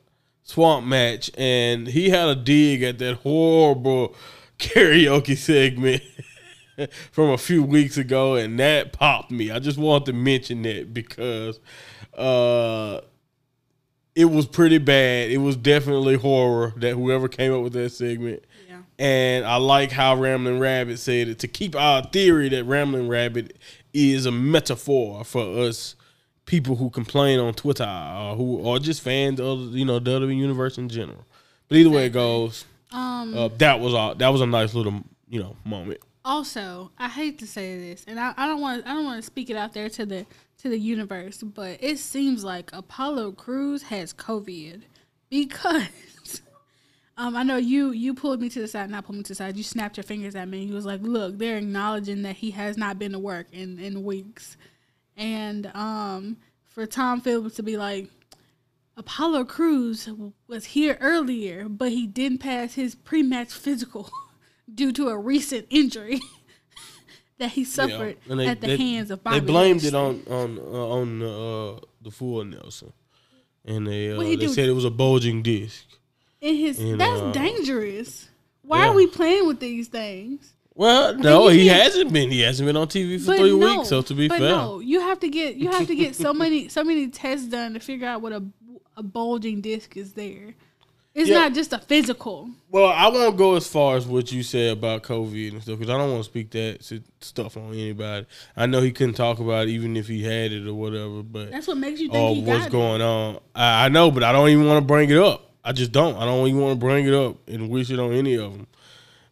Swamp 0.43 0.85
match, 0.85 1.29
and 1.37 1.87
he 1.87 2.09
had 2.09 2.29
a 2.29 2.35
dig 2.35 2.81
at 2.83 2.97
that 2.99 3.17
horrible 3.17 4.15
karaoke 4.59 5.37
segment 5.37 6.01
from 7.11 7.29
a 7.29 7.37
few 7.37 7.63
weeks 7.63 7.97
ago, 7.97 8.35
and 8.35 8.59
that 8.59 8.91
popped 8.91 9.31
me. 9.31 9.51
I 9.51 9.59
just 9.59 9.77
wanted 9.77 10.05
to 10.05 10.13
mention 10.13 10.63
that 10.63 10.93
because 10.93 11.59
uh, 12.17 13.01
it 14.15 14.25
was 14.25 14.47
pretty 14.47 14.79
bad. 14.79 15.29
It 15.29 15.37
was 15.39 15.55
definitely 15.55 16.15
horror 16.15 16.73
that 16.77 16.93
whoever 16.95 17.27
came 17.27 17.53
up 17.53 17.61
with 17.61 17.73
that 17.73 17.91
segment. 17.91 18.43
And 18.97 19.45
I 19.45 19.57
like 19.57 19.91
how 19.91 20.15
Ramblin' 20.15 20.59
Rabbit 20.59 20.99
said 20.99 21.27
it 21.27 21.39
to 21.39 21.47
keep 21.47 21.75
our 21.75 22.03
theory 22.03 22.47
that 22.49 22.63
Ramblin' 22.63 23.09
Rabbit 23.09 23.57
is 23.93 24.25
a 24.25 24.31
metaphor 24.31 25.23
for 25.25 25.43
us 25.67 25.95
people 26.45 26.75
who 26.77 26.89
complain 26.89 27.39
on 27.39 27.53
Twitter 27.53 27.83
or 27.83 28.35
who 28.35 28.67
are 28.69 28.79
just 28.79 29.01
fans 29.01 29.39
of 29.39 29.75
you 29.75 29.83
know 29.85 29.99
the 29.99 30.11
WWE 30.11 30.37
universe 30.37 30.77
in 30.77 30.87
general. 30.89 31.25
But 31.67 31.77
either 31.77 31.89
way 31.89 32.05
it 32.05 32.13
goes, 32.13 32.65
Um. 32.91 33.35
uh, 33.35 33.47
that 33.57 33.79
was 33.79 33.93
all. 33.93 34.15
That 34.15 34.29
was 34.29 34.41
a 34.41 34.45
nice 34.45 34.73
little 34.73 35.03
you 35.27 35.41
know 35.41 35.57
moment. 35.65 35.99
also, 36.23 36.91
I 36.97 37.09
hate 37.09 37.39
to 37.39 37.47
say 37.47 37.77
this, 37.77 38.05
and 38.07 38.19
I, 38.19 38.33
I 38.37 38.47
don't 38.47 38.61
want 38.61 38.85
I 38.87 38.93
don't 38.93 39.03
want 39.05 39.17
to 39.19 39.25
speak 39.25 39.49
it 39.49 39.57
out 39.57 39.73
there 39.73 39.89
to 39.89 40.05
the 40.05 40.25
to 40.59 40.69
the 40.69 40.77
universe, 40.79 41.43
but 41.43 41.77
it 41.83 41.99
seems 41.99 42.43
like 42.45 42.69
Apollo 42.73 43.33
Crews 43.33 43.83
has 43.83 44.13
COVID 44.13 44.83
because 45.29 45.83
um 47.17 47.35
I 47.35 47.43
know 47.43 47.57
you 47.57 47.91
you 47.91 48.13
pulled 48.13 48.41
me 48.41 48.49
to 48.49 48.59
the 48.61 48.67
side, 48.67 48.89
not 48.89 49.05
pulled 49.05 49.17
me 49.17 49.23
to 49.23 49.29
the 49.29 49.35
side. 49.35 49.55
You 49.57 49.63
snapped 49.63 49.97
your 49.97 50.03
fingers 50.03 50.35
at 50.35 50.47
me. 50.47 50.59
and 50.61 50.69
You 50.69 50.75
was 50.75 50.85
like, 50.85 51.01
"Look, 51.01 51.37
they're 51.37 51.57
acknowledging 51.57 52.21
that 52.23 52.35
he 52.37 52.51
has 52.51 52.77
not 52.77 52.99
been 52.99 53.11
to 53.13 53.19
work 53.19 53.47
in 53.51 53.79
in 53.79 54.03
weeks," 54.03 54.57
and 55.15 55.67
um 55.75 56.37
for 56.65 56.85
Tom 56.85 57.21
Phillips 57.21 57.55
to 57.55 57.63
be 57.63 57.77
like. 57.77 58.09
Apollo 58.97 59.43
Crews 59.43 60.07
was 60.47 60.63
here 60.67 60.97
earlier, 61.01 61.67
but 61.67 61.91
he 61.91 62.07
didn't 62.07 62.37
pass 62.37 62.75
his 62.75 62.95
pre-match 62.95 63.51
physical 63.51 64.09
due 64.73 64.93
to 64.93 65.09
a 65.09 65.17
recent 65.17 65.67
injury 65.69 66.21
that 67.37 67.51
he 67.51 67.65
suffered 67.65 68.15
and 68.29 68.39
they- 68.39 68.47
at 68.47 68.61
the 68.61 68.67
they- 68.67 68.77
hands 68.77 69.11
of 69.11 69.21
Bobby. 69.21 69.41
They 69.41 69.45
blamed 69.45 69.83
it 69.83 69.93
on 69.93 70.23
on 70.29 70.57
uh, 70.59 70.61
on 70.99 71.21
uh, 71.21 71.79
the 72.01 72.09
full 72.09 72.45
Nelson, 72.45 72.93
and 73.65 73.85
they 73.85 74.11
uh, 74.13 74.17
they 74.17 74.37
do? 74.37 74.47
said 74.47 74.69
it 74.69 74.71
was 74.71 74.85
a 74.85 74.89
bulging 74.89 75.41
disc. 75.43 75.83
In 76.41 76.55
his. 76.55 76.79
and, 76.79 76.99
that's 76.99 77.21
uh, 77.21 77.31
dangerous. 77.31 78.29
Why 78.61 78.85
yeah. 78.85 78.89
are 78.89 78.93
we 78.93 79.07
playing 79.07 79.47
with 79.47 79.59
these 79.59 79.87
things? 79.87 80.53
Well, 80.73 81.15
no, 81.15 81.47
you 81.47 81.61
he 81.61 81.67
hasn't 81.67 82.11
been. 82.11 82.29
He 82.31 82.41
hasn't 82.41 82.67
been 82.67 82.75
on 82.75 82.87
TV 82.87 83.17
for 83.23 83.37
three 83.37 83.57
no, 83.57 83.77
weeks. 83.77 83.89
So 83.89 84.01
to 84.01 84.13
be 84.13 84.27
but 84.27 84.39
fair, 84.39 84.49
no, 84.49 84.79
you 84.79 84.99
have 84.99 85.19
to 85.21 85.29
get 85.29 85.55
you 85.55 85.69
have 85.71 85.87
to 85.87 85.95
get 85.95 86.15
so 86.15 86.33
many 86.33 86.67
so 86.67 86.83
many 86.83 87.07
tests 87.07 87.47
done 87.47 87.73
to 87.73 87.79
figure 87.79 88.07
out 88.07 88.21
what 88.21 88.33
a 88.33 88.43
a 88.97 89.03
bulging 89.03 89.61
disc 89.61 89.95
is 89.95 90.13
there. 90.13 90.53
It's 91.13 91.29
Yeah. 91.29 91.39
not 91.39 91.53
just 91.53 91.71
a 91.71 91.79
physical. 91.79 92.49
Well, 92.69 92.87
I 92.87 93.07
won't 93.07 93.37
go 93.37 93.55
as 93.55 93.65
far 93.65 93.95
as 93.95 94.05
what 94.05 94.33
you 94.33 94.43
said 94.43 94.73
about 94.73 95.03
COVID 95.03 95.53
and 95.53 95.61
stuff 95.61 95.79
because 95.79 95.89
I 95.93 95.97
don't 95.97 96.11
want 96.11 96.25
to 96.25 96.29
speak 96.29 96.51
that 96.51 96.83
stuff 97.21 97.55
on 97.55 97.73
anybody. 97.73 98.25
I 98.57 98.65
know 98.65 98.81
he 98.81 98.91
couldn't 98.91 99.13
talk 99.13 99.39
about 99.39 99.67
it 99.67 99.71
even 99.71 99.95
if 99.95 100.07
he 100.07 100.23
had 100.23 100.51
it 100.51 100.67
or 100.67 100.73
whatever, 100.73 101.23
but 101.23 101.51
That's 101.51 101.67
what 101.67 101.77
makes 101.77 102.01
you 102.01 102.09
think 102.09 102.21
or 102.21 102.35
he 102.35 102.41
what's 102.41 102.59
got 102.59 102.67
it. 102.67 102.71
going 102.73 103.01
on. 103.01 103.39
I, 103.55 103.85
I 103.85 103.89
know, 103.89 104.11
but 104.11 104.23
I 104.23 104.33
don't 104.33 104.49
even 104.49 104.67
want 104.67 104.83
to 104.83 104.85
bring 104.85 105.09
it 105.09 105.17
up. 105.17 105.44
I 105.65 105.71
just 105.73 105.91
don't. 105.91 106.15
I 106.15 106.25
don't 106.25 106.47
even 106.47 106.61
want 106.61 106.79
to 106.79 106.85
bring 106.85 107.05
it 107.07 107.13
up 107.13 107.35
and 107.49 107.69
wish 107.69 107.89
it 107.89 107.99
on 107.99 108.13
any 108.13 108.35
of 108.35 108.53
them. 108.53 108.67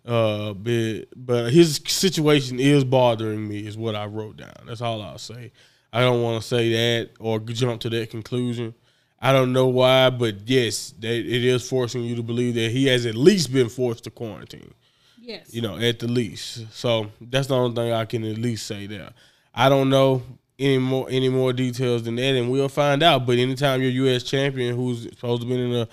Uh, 0.05 0.53
but 0.53 1.05
but 1.15 1.53
his 1.53 1.79
situation 1.85 2.59
is 2.59 2.83
bothering 2.83 3.47
me, 3.47 3.65
is 3.65 3.77
what 3.77 3.95
I 3.95 4.05
wrote 4.05 4.35
down. 4.35 4.51
That's 4.65 4.81
all 4.81 5.01
I'll 5.01 5.17
say. 5.17 5.51
I 5.93 6.01
don't 6.01 6.21
want 6.23 6.41
to 6.41 6.47
say 6.47 6.71
that 6.71 7.11
or 7.19 7.39
jump 7.39 7.79
to 7.81 7.89
that 7.91 8.09
conclusion. 8.09 8.73
I 9.21 9.31
don't 9.31 9.53
know 9.53 9.67
why, 9.67 10.09
but 10.09 10.49
yes, 10.49 10.93
that 10.99 11.13
it 11.13 11.45
is 11.45 11.69
forcing 11.69 12.03
you 12.03 12.15
to 12.17 12.23
believe 12.23 12.55
that 12.55 12.71
he 12.71 12.87
has 12.87 13.05
at 13.05 13.15
least 13.15 13.53
been 13.53 13.69
forced 13.69 14.03
to 14.03 14.09
quarantine 14.09 14.73
Yes. 15.21 15.53
you 15.53 15.61
know, 15.61 15.77
at 15.77 15.99
the 15.99 16.07
least. 16.09 16.65
So 16.73 17.09
that's 17.21 17.47
the 17.47 17.55
only 17.55 17.73
thing 17.73 17.93
I 17.93 18.03
can 18.03 18.25
at 18.25 18.37
least 18.37 18.65
say 18.67 18.87
there. 18.87 19.11
I 19.55 19.69
don't 19.69 19.89
know 19.89 20.23
any 20.59 20.77
more 20.79 21.07
any 21.09 21.29
more 21.29 21.53
details 21.53 22.03
than 22.03 22.15
that, 22.17 22.35
and 22.35 22.51
we'll 22.51 22.67
find 22.67 23.01
out. 23.01 23.25
But 23.25 23.37
anytime 23.37 23.81
you're 23.81 23.91
U.S. 24.07 24.23
champion, 24.23 24.75
who's 24.75 25.03
supposed 25.03 25.43
to 25.43 25.47
be 25.47 25.53
in 25.53 25.73
a 25.73 25.87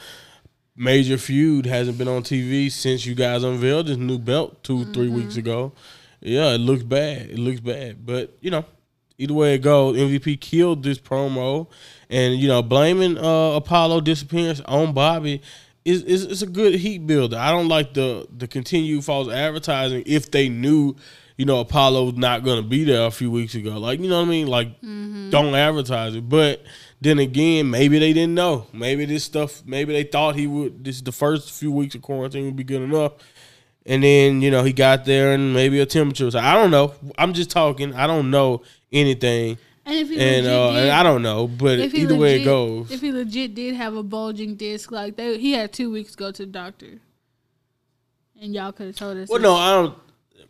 major 0.80 1.18
feud, 1.18 1.66
hasn't 1.66 1.98
been 1.98 2.08
on 2.08 2.22
TV 2.22 2.72
since 2.72 3.04
you 3.04 3.14
guys 3.14 3.44
unveiled 3.44 3.86
this 3.86 3.98
new 3.98 4.18
belt 4.18 4.64
2 4.64 4.86
three 4.86 5.10
weeks 5.10 5.36
ago. 5.36 5.72
Yeah, 6.20 6.54
it 6.54 6.58
looks 6.58 6.82
bad. 6.82 7.30
It 7.30 7.38
looks 7.38 7.60
bad, 7.60 8.04
but 8.04 8.36
you 8.40 8.50
know, 8.50 8.64
either 9.18 9.34
way 9.34 9.54
it 9.54 9.58
goes, 9.58 9.96
MVP 9.96 10.40
killed 10.40 10.82
this 10.82 10.98
promo, 10.98 11.68
and 12.08 12.34
you 12.36 12.48
know, 12.48 12.62
blaming 12.62 13.18
uh, 13.18 13.52
Apollo 13.52 14.00
disappearance 14.00 14.60
on 14.62 14.94
Bobby 14.94 15.42
is, 15.84 16.02
is 16.02 16.42
a 16.42 16.46
good 16.46 16.74
heat 16.74 17.06
builder. 17.06 17.36
I 17.36 17.50
don't 17.50 17.68
like 17.68 17.94
the 17.94 18.26
the 18.34 18.48
continued 18.48 19.04
false 19.04 19.28
advertising 19.28 20.02
if 20.06 20.30
they 20.30 20.48
knew, 20.48 20.96
you 21.36 21.44
know, 21.44 21.60
Apollo's 21.60 22.14
not 22.14 22.42
gonna 22.42 22.62
be 22.62 22.84
there 22.84 23.06
a 23.06 23.10
few 23.10 23.30
weeks 23.30 23.54
ago. 23.54 23.78
Like, 23.78 24.00
you 24.00 24.08
know 24.08 24.18
what 24.18 24.28
I 24.28 24.30
mean? 24.30 24.46
Like, 24.46 24.80
don't 24.80 25.54
advertise 25.54 26.14
it. 26.14 26.28
But 26.28 26.62
then 27.00 27.18
again, 27.18 27.70
maybe 27.70 27.98
they 27.98 28.12
didn't 28.12 28.34
know. 28.34 28.66
Maybe 28.72 29.04
this 29.06 29.24
stuff. 29.24 29.62
Maybe 29.64 29.92
they 29.92 30.02
thought 30.04 30.36
he 30.36 30.46
would. 30.46 30.84
This 30.84 31.00
the 31.00 31.12
first 31.12 31.50
few 31.50 31.72
weeks 31.72 31.94
of 31.94 32.02
quarantine 32.02 32.44
would 32.44 32.56
be 32.56 32.64
good 32.64 32.82
enough. 32.82 33.12
And 33.86 34.02
then 34.04 34.42
you 34.42 34.50
know 34.50 34.62
he 34.62 34.72
got 34.74 35.06
there 35.06 35.32
and 35.32 35.54
maybe 35.54 35.80
a 35.80 35.86
temperature. 35.86 36.26
was- 36.26 36.34
I 36.34 36.54
don't 36.54 36.70
know. 36.70 36.94
I'm 37.16 37.32
just 37.32 37.50
talking. 37.50 37.94
I 37.94 38.06
don't 38.06 38.30
know 38.30 38.62
anything, 38.92 39.56
and 39.86 39.94
if 39.94 40.08
he 40.10 40.20
and 40.20 40.46
uh, 40.46 40.72
did, 40.72 40.82
and 40.82 40.90
I 40.90 41.02
don't 41.02 41.22
know. 41.22 41.48
But 41.48 41.78
either 41.78 42.16
way 42.16 42.42
it 42.42 42.44
goes, 42.44 42.90
If 42.90 43.00
he 43.00 43.10
legit 43.10 43.54
did 43.54 43.74
have 43.76 43.94
a 43.94 44.02
bulging 44.02 44.56
disc, 44.56 44.92
like 44.92 45.16
they, 45.16 45.38
he 45.38 45.52
had 45.52 45.72
two 45.72 45.90
weeks 45.90 46.12
to 46.12 46.18
go 46.18 46.30
to 46.30 46.44
the 46.44 46.52
doctor, 46.52 46.98
and 48.40 48.54
y'all 48.54 48.72
could 48.72 48.88
have 48.88 48.96
told 48.96 49.16
us. 49.16 49.28
Well, 49.28 49.38
this. 49.38 49.44
no, 49.44 49.54
I 49.54 49.70
don't. 49.72 49.98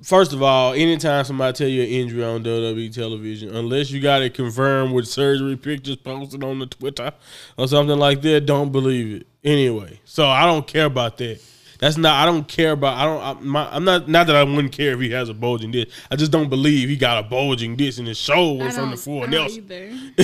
First 0.03 0.33
of 0.33 0.43
all, 0.43 0.73
anytime 0.73 1.25
somebody 1.25 1.53
tell 1.57 1.69
you 1.69 1.83
an 1.83 1.89
injury 1.89 2.25
on 2.25 2.43
WWE 2.43 2.93
television, 2.95 3.55
unless 3.55 3.91
you 3.91 4.01
got 4.01 4.23
it 4.23 4.33
confirmed 4.33 4.95
with 4.95 5.07
surgery 5.07 5.57
pictures 5.57 5.97
posted 5.97 6.43
on 6.43 6.59
the 6.59 6.67
Twitter 6.67 7.13
or 7.59 7.69
something 7.69 7.99
like 7.99 8.23
that, 8.23 8.47
don't 8.47 8.73
believe 8.73 9.21
it. 9.21 9.27
Anyway, 9.45 10.01
so 10.05 10.27
I 10.27 10.47
don't 10.47 10.67
care 10.67 10.87
about 10.87 11.19
that. 11.19 11.41
That's 11.81 11.97
not. 11.97 12.23
I 12.23 12.27
don't 12.27 12.47
care 12.47 12.73
about. 12.73 12.99
I 12.99 13.05
don't. 13.05 13.23
I'm, 13.23 13.49
my, 13.49 13.75
I'm 13.75 13.85
not. 13.85 14.07
Not 14.07 14.27
that 14.27 14.37
I 14.37 14.45
wouldn't 14.45 14.73
care 14.73 14.93
if 14.93 15.01
he 15.01 15.11
has 15.13 15.31
a 15.31 15.35
bulging 15.35 15.71
disc. 15.71 15.89
I 16.11 16.17
just 16.17 16.31
don't 16.31 16.51
believe 16.51 16.91
he 16.91 16.97
got 16.97 17.25
a 17.25 17.27
bulging 17.27 17.75
disc 17.75 17.99
and 17.99 18.07
his 18.07 18.19
show 18.19 18.61
I 18.61 18.65
was 18.65 18.77
from 18.77 18.91
the 18.91 18.99
full 18.99 19.27
Nelson. 19.27 20.15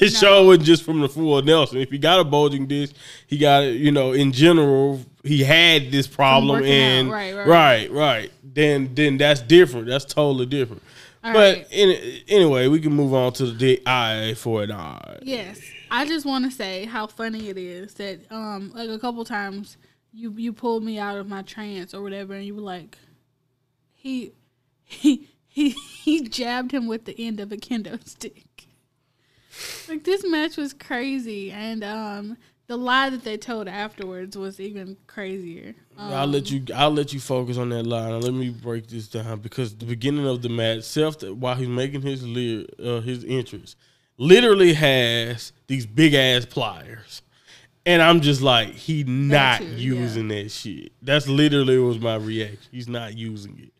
His 0.00 0.18
show 0.18 0.46
wasn't 0.46 0.64
just 0.64 0.82
from 0.82 1.00
the 1.00 1.08
full 1.08 1.40
Nelson. 1.42 1.78
If 1.78 1.90
he 1.90 1.98
got 1.98 2.18
a 2.18 2.24
bulging 2.24 2.66
disc, 2.66 2.96
he 3.28 3.38
got 3.38 3.62
it. 3.62 3.76
You 3.76 3.92
know, 3.92 4.12
in 4.12 4.32
general, 4.32 5.00
he 5.26 5.44
had 5.44 5.90
this 5.90 6.06
problem, 6.06 6.64
and 6.64 7.10
Right, 7.10 7.34
right, 7.34 7.46
right, 7.46 7.90
right. 7.90 8.32
Then, 8.42 8.94
then 8.94 9.18
that's 9.18 9.40
different. 9.40 9.86
That's 9.86 10.04
totally 10.04 10.46
different. 10.46 10.82
All 11.22 11.32
but 11.32 11.56
right. 11.56 11.66
in, 11.70 12.20
anyway, 12.28 12.68
we 12.68 12.80
can 12.80 12.92
move 12.92 13.12
on 13.12 13.32
to 13.34 13.50
the 13.50 13.82
Eye 13.84 14.34
for 14.36 14.62
an 14.62 14.70
eye. 14.70 15.18
Yes, 15.22 15.60
I 15.90 16.06
just 16.06 16.24
want 16.24 16.44
to 16.44 16.50
say 16.50 16.84
how 16.84 17.08
funny 17.08 17.48
it 17.48 17.58
is 17.58 17.94
that 17.94 18.20
um 18.30 18.70
like 18.74 18.88
a 18.88 18.98
couple 18.98 19.24
times 19.24 19.76
you 20.12 20.32
you 20.36 20.52
pulled 20.52 20.84
me 20.84 20.98
out 20.98 21.18
of 21.18 21.28
my 21.28 21.42
trance 21.42 21.94
or 21.94 22.02
whatever, 22.02 22.34
and 22.34 22.44
you 22.44 22.54
were 22.54 22.62
like, 22.62 22.96
he 23.92 24.32
he 24.84 25.28
he 25.48 25.70
he 25.70 26.28
jabbed 26.28 26.72
him 26.72 26.86
with 26.86 27.06
the 27.06 27.14
end 27.18 27.40
of 27.40 27.50
a 27.50 27.56
kendo 27.56 28.06
stick. 28.06 28.66
Like 29.88 30.04
this 30.04 30.24
match 30.24 30.56
was 30.56 30.72
crazy, 30.72 31.50
and 31.50 31.82
um 31.82 32.36
the 32.66 32.76
lie 32.76 33.10
that 33.10 33.22
they 33.22 33.36
told 33.36 33.68
afterwards 33.68 34.36
was 34.36 34.58
even 34.58 34.96
crazier. 35.06 35.74
Um, 35.96 36.12
I'll 36.12 36.26
let 36.26 36.50
you. 36.50 36.64
I'll 36.74 36.90
let 36.90 37.12
you 37.12 37.20
focus 37.20 37.58
on 37.58 37.68
that 37.70 37.84
line. 37.84 38.10
Now, 38.10 38.18
let 38.18 38.34
me 38.34 38.50
break 38.50 38.88
this 38.88 39.08
down 39.08 39.40
because 39.40 39.74
the 39.74 39.86
beginning 39.86 40.26
of 40.26 40.42
the 40.42 40.48
match, 40.48 40.82
Seth, 40.82 41.22
while 41.22 41.54
he's 41.54 41.68
making 41.68 42.02
his 42.02 42.26
lir- 42.26 42.66
uh, 42.82 43.00
his 43.00 43.24
entrance, 43.24 43.76
literally 44.18 44.74
has 44.74 45.52
these 45.68 45.86
big 45.86 46.14
ass 46.14 46.44
pliers, 46.44 47.22
and 47.84 48.02
I'm 48.02 48.20
just 48.20 48.42
like, 48.42 48.72
he 48.72 49.04
not 49.04 49.60
too, 49.60 49.66
yeah. 49.66 49.76
using 49.76 50.28
that 50.28 50.50
shit. 50.50 50.92
That's 51.00 51.28
literally 51.28 51.78
was 51.78 52.00
my 52.00 52.16
reaction. 52.16 52.68
He's 52.72 52.88
not 52.88 53.16
using 53.16 53.58
it. 53.58 53.72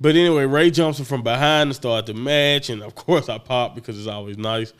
But 0.00 0.16
anyway, 0.16 0.46
Rey 0.46 0.70
jumps 0.70 0.98
in 0.98 1.04
from 1.04 1.22
behind 1.22 1.70
to 1.70 1.74
start 1.74 2.06
the 2.06 2.14
match, 2.14 2.70
and 2.70 2.82
of 2.82 2.94
course 2.94 3.28
I 3.28 3.38
pop 3.38 3.74
because 3.74 3.98
it's 3.98 4.08
always 4.08 4.38
nice 4.38 4.72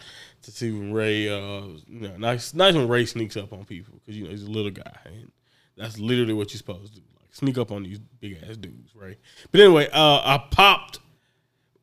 to 0.42 0.50
see 0.50 0.70
when 0.70 0.92
Rey, 0.92 1.28
uh, 1.28 1.62
you 1.87 2.09
know, 2.09 2.16
nice, 2.16 2.54
nice 2.54 2.75
when 2.75 2.88
Rey 2.88 3.04
sneaks 3.06 3.37
up 3.37 3.52
on 3.52 3.64
people 3.64 3.94
because 3.94 4.16
you 4.16 4.25
know 4.25 4.30
he's 4.30 4.44
a 4.44 4.50
little 4.50 4.70
guy, 4.70 4.97
and 5.04 5.30
that's 5.76 5.99
literally 5.99 6.35
what 6.35 6.52
you're 6.52 6.59
supposed 6.59 6.94
to 6.94 7.00
do, 7.00 7.06
like 7.18 7.35
sneak 7.35 7.59
up 7.59 7.70
on 7.70 7.82
these 7.82 7.99
big 7.99 8.38
ass 8.49 8.56
dudes, 8.56 8.94
right? 8.94 9.18
But 9.50 9.61
anyway, 9.61 9.88
uh, 9.92 10.20
I 10.25 10.44
popped 10.50 11.00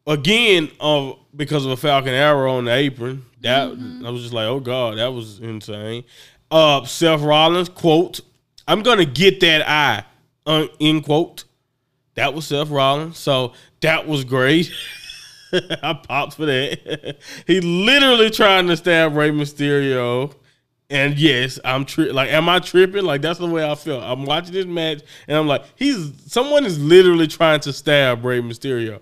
again 0.06 0.72
uh, 0.80 1.14
because 1.36 1.66
of 1.66 1.72
a 1.72 1.78
Falcon 1.78 2.14
arrow 2.14 2.58
on 2.58 2.66
the 2.66 2.74
apron. 2.74 3.26
That 3.42 3.68
I 4.06 4.10
was 4.10 4.24
just 4.24 4.34
like, 4.34 4.46
oh 4.48 4.60
god, 4.60 4.98
that 4.98 5.14
was 5.14 5.40
insane. 5.40 6.04
Uh, 6.50 6.86
Seth 6.86 7.22
Rollins 7.22 7.70
quote, 7.70 8.22
"I'm 8.68 8.82
gonna 8.82 9.06
get 9.06 9.40
that 9.42 9.68
eye." 9.68 10.04
Uh, 10.46 10.68
end 10.80 11.04
quote. 11.04 11.44
That 12.16 12.34
was 12.34 12.48
Seth 12.48 12.70
Rollins, 12.70 13.18
so 13.20 13.54
that 13.82 14.08
was 14.08 14.24
great. 14.24 14.72
I 15.84 15.94
popped 15.94 16.36
for 16.36 16.46
that. 16.46 17.18
he 17.48 17.62
literally 17.62 18.30
trying 18.30 18.68
to 18.68 18.78
stab 18.78 19.16
Rey 19.16 19.32
Mysterio. 19.32 20.34
And 20.90 21.18
yes, 21.20 21.60
I'm 21.66 21.84
tri- 21.86 22.12
like, 22.12 22.30
am 22.30 22.48
I 22.48 22.60
tripping? 22.60 23.04
Like 23.04 23.22
that's 23.22 23.40
the 23.40 23.48
way 23.48 23.70
I 23.70 23.76
feel. 23.76 24.02
I'm 24.02 24.26
watching 24.26 24.54
this 24.54 24.66
match, 24.66 25.02
and 25.28 25.38
I'm 25.38 25.48
like, 25.48 25.66
he's 25.76 26.14
someone 26.28 26.66
is 26.66 26.80
literally 26.80 27.28
trying 27.28 27.60
to 27.62 27.74
stab 27.74 28.24
Rey 28.24 28.42
Mysterio. 28.42 29.02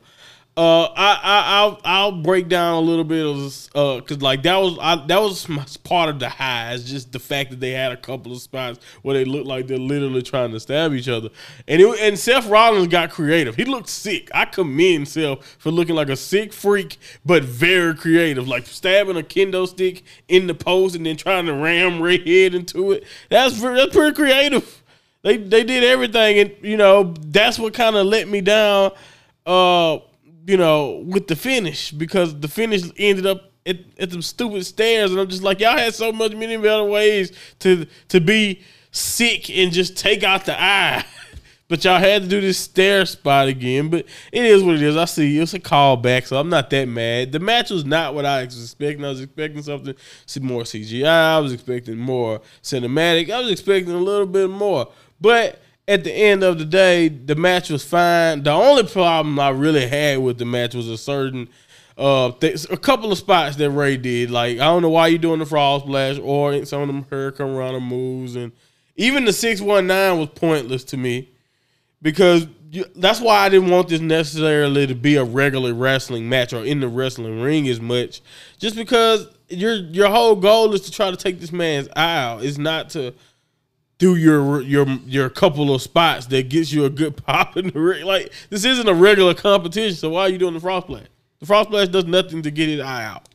Uh, 0.58 0.86
I, 0.86 1.20
I 1.22 1.44
I'll 1.60 1.82
I'll 1.84 2.12
break 2.14 2.48
down 2.48 2.76
a 2.76 2.80
little 2.80 3.04
bit 3.04 3.26
of 3.26 3.68
uh, 3.76 4.00
cause 4.00 4.22
like 4.22 4.44
that 4.44 4.56
was 4.56 4.78
I, 4.80 4.96
that 5.08 5.20
was 5.22 5.46
part 5.84 6.08
of 6.08 6.20
the 6.20 6.30
highs, 6.30 6.90
just 6.90 7.12
the 7.12 7.20
fact 7.20 7.50
that 7.50 7.60
they 7.60 7.72
had 7.72 7.92
a 7.92 7.98
couple 7.98 8.32
of 8.32 8.42
spots 8.42 8.80
where 9.02 9.16
they 9.16 9.26
looked 9.26 9.48
like 9.48 9.68
they're 9.68 9.78
literally 9.78 10.22
trying 10.22 10.52
to 10.52 10.60
stab 10.62 10.94
each 10.94 11.10
other, 11.10 11.28
and 11.68 11.82
it, 11.82 12.00
and 12.00 12.18
Seth 12.18 12.48
Rollins 12.48 12.88
got 12.88 13.12
creative. 13.12 13.58
He 13.58 13.66
looked 13.66 13.90
sick. 13.90 14.30
I 14.34 14.46
commend 14.46 15.10
Seth 15.10 15.46
for 15.60 15.72
looking 15.72 15.94
like 15.96 16.08
a 16.08 16.16
sick 16.16 16.54
freak, 16.54 17.00
but 17.26 17.44
very 17.44 17.94
creative, 17.94 18.48
like 18.48 18.66
stabbing 18.66 19.18
a 19.18 19.24
kendo 19.24 19.68
stick 19.68 20.04
in 20.30 20.48
the 20.48 20.56
post 20.56 20.96
and 20.96 21.06
then 21.06 21.18
trying 21.18 21.48
to 21.48 21.54
ram 21.54 22.02
Rey 22.02 22.20
head 22.20 22.56
into 22.56 22.94
it. 22.94 23.04
That's 23.30 23.62
that's 23.62 23.94
pretty 23.94 24.16
creative. 24.16 24.82
They 25.22 25.36
they 25.36 25.66
did 25.66 25.84
everything, 25.84 26.40
and 26.40 26.56
you 26.62 26.78
know 26.78 27.14
that's 27.20 27.60
what 27.60 27.74
kind 27.74 27.98
of 27.98 28.06
let 28.06 28.30
me 28.30 28.40
down. 28.40 28.92
Uh 29.46 30.00
you 30.46 30.58
know, 30.58 31.04
with 31.08 31.28
the 31.28 31.36
finish 31.36 31.92
because 31.92 32.40
the 32.40 32.48
finish 32.48 32.84
ended 32.98 33.26
up 33.26 33.52
at, 33.66 33.78
at 33.98 34.24
stupid 34.24 34.66
stairs, 34.66 35.12
and 35.12 35.20
I'm 35.20 35.28
just 35.28 35.44
like, 35.44 35.60
y'all 35.60 35.78
had 35.78 35.94
so 35.94 36.12
much 36.12 36.34
many 36.34 36.58
better 36.58 36.84
ways 36.84 37.32
to 37.60 37.86
to 38.10 38.22
be 38.22 38.62
sick 38.92 39.50
and 39.50 39.72
just 39.72 39.98
take 39.98 40.24
out 40.24 40.46
the 40.46 40.62
eye. 40.62 41.06
But 41.68 41.84
y'all 41.84 41.98
had 41.98 42.22
to 42.22 42.28
do 42.28 42.42
this 42.42 42.60
stair 42.60 43.08
spot 43.08 43.48
again. 43.48 43.90
But 43.90 44.06
it 44.32 44.46
is 44.46 44.62
what 44.62 44.76
it 44.76 44.84
is. 44.84 44.96
I 44.96 45.06
see 45.06 45.40
it's 45.40 45.56
a 45.56 45.60
callback, 45.60 46.28
so 46.28 46.38
I'm 46.40 46.48
not 46.48 46.70
that 46.70 46.88
mad. 46.88 47.32
The 47.32 47.40
match 47.40 47.72
was 47.72 47.84
not 47.84 48.14
what 48.14 48.24
I 48.24 48.46
was 48.46 48.62
expecting. 48.62 49.04
I 49.04 49.10
was 49.10 49.22
expecting 49.22 49.64
something 49.64 49.96
more 50.42 50.62
CGI. 50.62 51.08
I 51.08 51.40
was 51.40 51.54
expecting 51.54 51.98
more 51.98 52.42
cinematic. 52.62 53.32
I 53.32 53.40
was 53.42 53.50
expecting 53.50 53.96
a 53.96 53.98
little 53.98 54.28
bit 54.28 54.48
more. 54.48 54.92
But 55.20 55.60
at 55.88 56.04
the 56.04 56.12
end 56.12 56.44
of 56.44 56.58
the 56.58 56.66
day, 56.66 57.08
the 57.10 57.36
match 57.36 57.70
was 57.70 57.84
fine. 57.84 58.44
The 58.44 58.52
only 58.52 58.84
problem 58.84 59.40
I 59.40 59.50
really 59.50 59.88
had 59.88 60.20
with 60.20 60.38
the 60.38 60.46
match 60.46 60.74
was 60.76 60.90
a 60.90 60.98
certain 60.98 61.50
uh 61.98 62.32
th- 62.32 62.70
a 62.70 62.78
couple 62.78 63.12
of 63.12 63.18
spots 63.18 63.56
that 63.56 63.70
Rey 63.70 63.96
did. 63.98 64.30
Like 64.30 64.60
I 64.60 64.66
don't 64.66 64.82
know 64.82 64.90
why 64.90 65.08
you're 65.08 65.20
doing 65.20 65.40
the 65.40 65.46
frog 65.46 65.82
splash 65.84 66.18
or 66.20 66.66
some 66.66 66.82
of 66.82 66.88
them 66.88 67.06
hurricanrana 67.06 67.82
moves, 67.82 68.36
and 68.36 68.52
even 68.96 69.26
the 69.26 69.34
six 69.34 69.62
one 69.62 69.88
nine 69.88 70.20
was 70.20 70.30
pointless 70.30 70.84
to 70.86 70.98
me 70.98 71.30
because 72.02 72.48
you, 72.72 72.86
that's 72.96 73.22
why 73.22 73.38
I 73.38 73.50
didn't 73.50 73.70
want 73.70 73.88
this 73.88 74.02
necessarily 74.02 74.88
to 74.88 74.96
be 74.96 75.16
a 75.16 75.24
regular 75.24 75.74
wrestling 75.74 76.28
match 76.28 76.52
or 76.52 76.66
in 76.66 76.82
the 76.82 76.90
wrestling 76.90 77.42
ring 77.42 77.68
as 77.70 77.80
much. 77.80 78.22
Just 78.58 78.76
because 78.76 79.28
your 79.50 79.76
your 79.76 80.10
whole 80.10 80.36
goal 80.36 80.74
is 80.74 80.82
to 80.82 80.92
try 80.92 81.12
to 81.12 81.18
take 81.18 81.40
this 81.40 81.52
man's 81.52 81.88
eye 81.96 82.18
out. 82.18 82.44
It's 82.44 82.58
not 82.58 82.90
to 82.92 83.14
do 83.98 84.16
your 84.16 84.62
your 84.62 84.88
your 85.06 85.30
couple 85.30 85.74
of 85.74 85.82
spots 85.82 86.28
that 86.28 86.50
gets 86.50 86.72
you 86.72 86.86
a 86.86 86.90
good 86.90 87.18
pop 87.26 87.58
in 87.58 87.70
the 87.70 87.80
ring. 87.80 88.06
Like 88.06 88.32
this 88.50 88.66
isn't 88.66 88.88
a 88.88 88.94
regular 88.94 89.34
competition, 89.34 89.96
so 89.96 90.10
why 90.12 90.22
are 90.22 90.30
you 90.30 90.38
doing 90.38 90.54
the 90.54 90.60
frog 90.60 90.84
splash? 90.84 91.08
The 91.40 91.46
frog 91.46 91.68
splash 91.68 91.88
does 91.90 92.06
nothing 92.06 92.42
to 92.44 92.52
get 92.52 92.70
his 92.70 92.82
eye 92.82 93.06
out. 93.06 93.30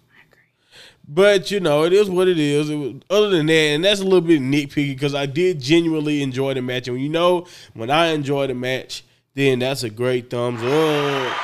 But 1.13 1.51
you 1.51 1.59
know, 1.59 1.85
it 1.85 1.93
is 1.93 2.09
what 2.09 2.29
it 2.29 2.39
is. 2.39 2.71
It 2.71 2.77
was, 2.77 2.95
other 3.11 3.31
than 3.31 3.47
that, 3.47 3.53
and 3.53 3.85
that's 3.85 4.01
a 4.01 4.05
little 4.05 4.21
bit 4.21 4.41
nitpicky 4.41 4.95
because 4.95 5.15
I 5.15 5.27
did 5.27 5.61
genuinely 5.61 6.23
enjoy 6.23 6.55
the 6.55 6.63
match. 6.63 6.87
And 6.87 7.01
you 7.01 7.09
know, 7.09 7.47
when 7.75 7.91
I 7.91 8.09
enjoy 8.09 8.47
the 8.47 8.55
match, 8.55 9.05
then 9.35 9.59
that's 9.59 9.83
a 9.83 9.91
great 9.91 10.31
thumbs 10.31 10.63
up. 10.63 11.37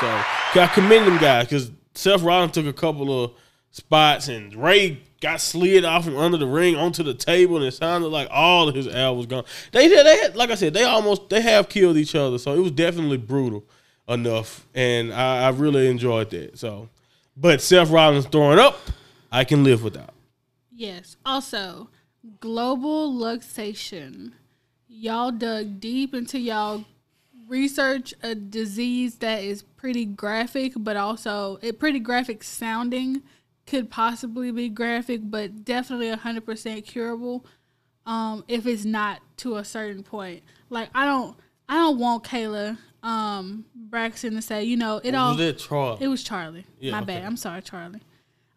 So 0.00 0.60
I 0.60 0.70
commend 0.74 1.06
them 1.06 1.18
guys 1.18 1.46
because 1.46 1.70
Seth 1.94 2.22
Rollins 2.22 2.52
took 2.52 2.66
a 2.66 2.72
couple 2.72 3.24
of 3.24 3.32
spots 3.70 4.28
and 4.28 4.54
Rey 4.54 5.00
got 5.24 5.40
slid 5.40 5.86
off 5.86 6.04
from 6.04 6.18
under 6.18 6.36
the 6.36 6.46
ring 6.46 6.76
onto 6.76 7.02
the 7.02 7.14
table, 7.14 7.56
and 7.56 7.64
it 7.64 7.72
sounded 7.72 8.08
like 8.08 8.28
all 8.30 8.68
of 8.68 8.74
his 8.74 8.86
air 8.86 9.10
was 9.12 9.24
gone. 9.24 9.44
They 9.72 9.88
did, 9.88 10.04
they 10.04 10.18
had, 10.18 10.36
like 10.36 10.50
I 10.50 10.54
said, 10.54 10.74
they 10.74 10.84
almost 10.84 11.30
they 11.30 11.40
have 11.40 11.70
killed 11.70 11.96
each 11.96 12.14
other, 12.14 12.36
so 12.36 12.52
it 12.52 12.60
was 12.60 12.72
definitely 12.72 13.16
brutal 13.16 13.64
enough, 14.06 14.66
and 14.74 15.14
I, 15.14 15.46
I 15.46 15.48
really 15.48 15.88
enjoyed 15.88 16.28
that. 16.30 16.58
So, 16.58 16.90
but 17.36 17.62
Seth 17.62 17.88
Rollins 17.88 18.26
throwing 18.26 18.58
up, 18.58 18.78
I 19.32 19.44
can 19.44 19.64
live 19.64 19.82
without. 19.82 20.12
Yes. 20.70 21.16
Also, 21.24 21.88
global 22.40 23.10
luxation. 23.10 24.32
Y'all 24.86 25.32
dug 25.32 25.80
deep 25.80 26.14
into 26.14 26.38
y'all 26.38 26.84
research 27.48 28.12
a 28.22 28.34
disease 28.34 29.16
that 29.16 29.42
is 29.42 29.62
pretty 29.62 30.04
graphic, 30.04 30.74
but 30.76 30.96
also 30.98 31.58
it 31.62 31.78
pretty 31.78 31.98
graphic 31.98 32.42
sounding 32.44 33.22
could 33.66 33.90
possibly 33.90 34.50
be 34.50 34.68
graphic, 34.68 35.20
but 35.24 35.64
definitely 35.64 36.10
100% 36.10 36.84
curable 36.84 37.44
um, 38.06 38.44
if 38.48 38.66
it's 38.66 38.84
not 38.84 39.20
to 39.38 39.56
a 39.56 39.64
certain 39.64 40.02
point. 40.02 40.42
Like 40.70 40.90
I 40.94 41.04
don't 41.06 41.36
I 41.68 41.74
don't 41.76 41.98
want 41.98 42.24
Kayla 42.24 42.78
um, 43.02 43.64
Braxton 43.74 44.34
to 44.34 44.42
say, 44.42 44.64
you 44.64 44.76
know, 44.76 45.00
it 45.02 45.14
all 45.14 45.32
was 45.32 45.40
it 45.40 45.58
Charly? 45.58 46.00
It 46.00 46.08
was 46.08 46.24
Charly. 46.24 46.64
Yeah, 46.80 46.92
My 46.92 46.98
okay. 46.98 47.06
bad. 47.06 47.24
I'm 47.24 47.36
sorry, 47.36 47.62
Charly. 47.62 48.00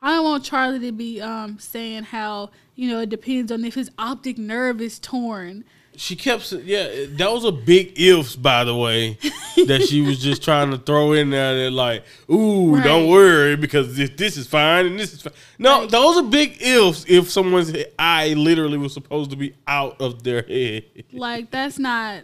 I 0.02 0.16
don't 0.16 0.24
want 0.24 0.44
Charly 0.44 0.80
to 0.80 0.92
be 0.92 1.22
um, 1.22 1.58
saying 1.60 2.04
how, 2.04 2.52
you 2.76 2.90
know, 2.90 3.00
it 3.00 3.10
depends 3.10 3.52
on 3.52 3.66
if 3.66 3.76
his 3.76 3.90
optic 3.98 4.38
nerve 4.38 4.82
is 4.82 5.00
torn. 5.00 5.64
She 6.00 6.16
kept, 6.16 6.52
yeah, 6.52 7.06
that 7.18 7.32
was 7.32 7.44
a 7.44 7.52
big 7.52 8.00
ifs, 8.00 8.36
by 8.36 8.64
the 8.64 8.76
way, 8.76 9.18
that 9.66 9.82
she 9.90 10.02
was 10.02 10.20
just 10.20 10.44
trying 10.44 10.70
to 10.70 10.78
throw 10.78 11.14
in 11.14 11.32
there. 11.32 11.56
That 11.66 11.72
like, 11.72 12.04
ooh, 12.32 12.76
Right. 12.76 12.84
don't 12.84 13.10
worry 13.10 13.56
because 13.56 13.96
this, 13.98 14.12
this 14.16 14.38
is 14.38 14.46
fine 14.46 14.86
and 14.86 15.00
this 15.00 15.14
is 15.14 15.24
fine. 15.24 15.34
No, 15.58 15.82
Right. 15.82 15.90
those 15.90 16.18
are 16.18 16.24
big 16.24 16.58
ifs. 16.62 17.04
If 17.08 17.32
someone's 17.32 17.74
eye 17.98 18.34
literally 18.36 18.78
was 18.78 18.94
supposed 18.94 19.32
to 19.32 19.36
be 19.36 19.56
out 19.68 20.00
of 20.00 20.22
their 20.24 20.44
head, 20.44 20.84
Like 21.12 21.50
that's 21.50 21.80
not 21.80 22.24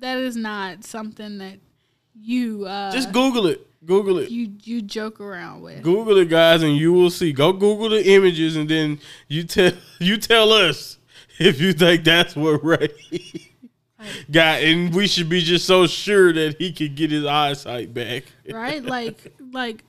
that 0.00 0.18
is 0.18 0.36
not 0.36 0.84
something 0.84 1.38
that 1.38 1.58
you 2.20 2.64
uh 2.66 2.90
just 2.92 3.12
Google 3.12 3.46
it. 3.46 3.66
Google 3.84 4.18
it. 4.18 4.30
you 4.30 4.52
you 4.64 4.82
joke 4.82 5.20
around 5.20 5.60
with. 5.62 5.82
Google 5.82 6.16
it, 6.18 6.28
guys, 6.28 6.62
and 6.62 6.76
you 6.76 6.92
will 6.92 7.10
see. 7.10 7.32
Go 7.32 7.52
Google 7.52 7.90
the 7.90 8.04
images, 8.04 8.56
and 8.56 8.68
then 8.68 8.98
you 9.28 9.44
tell 9.44 9.72
you 10.00 10.16
tell 10.16 10.52
us 10.52 10.98
if 11.40 11.60
you 11.60 11.72
think 11.72 12.04
that's 12.04 12.34
what 12.36 12.62
Rey 12.64 12.88
got, 14.30 14.62
and 14.62 14.94
we 14.94 15.06
should 15.06 15.28
be 15.28 15.40
just 15.40 15.66
so 15.66 15.86
sure 15.86 16.32
that 16.32 16.56
he 16.58 16.72
could 16.72 16.94
get 16.94 17.10
his 17.10 17.24
eyesight 17.24 17.92
back. 17.94 18.24
right? 18.50 18.84
Like, 18.84 19.32
like, 19.52 19.84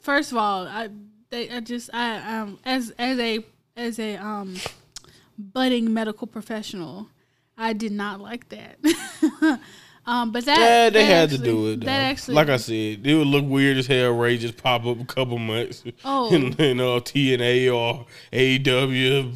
first 0.00 0.32
of 0.32 0.38
all, 0.38 0.66
I, 0.66 0.88
they, 1.30 1.50
I 1.50 1.60
just, 1.60 1.90
I, 1.92 2.38
um, 2.38 2.58
as, 2.64 2.90
as 2.98 3.18
a, 3.18 3.44
as 3.76 3.98
a, 3.98 4.16
um, 4.16 4.56
budding 5.38 5.92
medical 5.92 6.26
professional, 6.26 7.08
I 7.56 7.72
did 7.72 7.92
not 7.92 8.20
like 8.20 8.48
that. 8.50 8.78
um, 10.06 10.32
but 10.32 10.44
that, 10.44 10.58
Yeah, 10.58 10.90
they 10.90 11.04
that 11.04 11.04
had 11.04 11.30
to 11.30 11.38
do 11.38 11.68
it. 11.68 11.80
Though. 11.80 11.86
That 11.86 12.00
actually, 12.00 12.34
like 12.34 12.48
I 12.48 12.56
said, 12.56 13.06
it 13.06 13.14
would 13.14 13.26
look 13.26 13.44
weird 13.46 13.76
as 13.78 13.86
hell. 13.86 14.12
Rey 14.12 14.36
just 14.38 14.56
pop 14.56 14.84
up 14.86 15.00
a 15.00 15.04
couple 15.04 15.38
months 15.38 15.82
Oh. 16.04 16.32
in 16.34 16.52
uh, 16.80 17.00
TNA 17.00 17.74
or 17.74 18.06
AEW, 18.32 19.34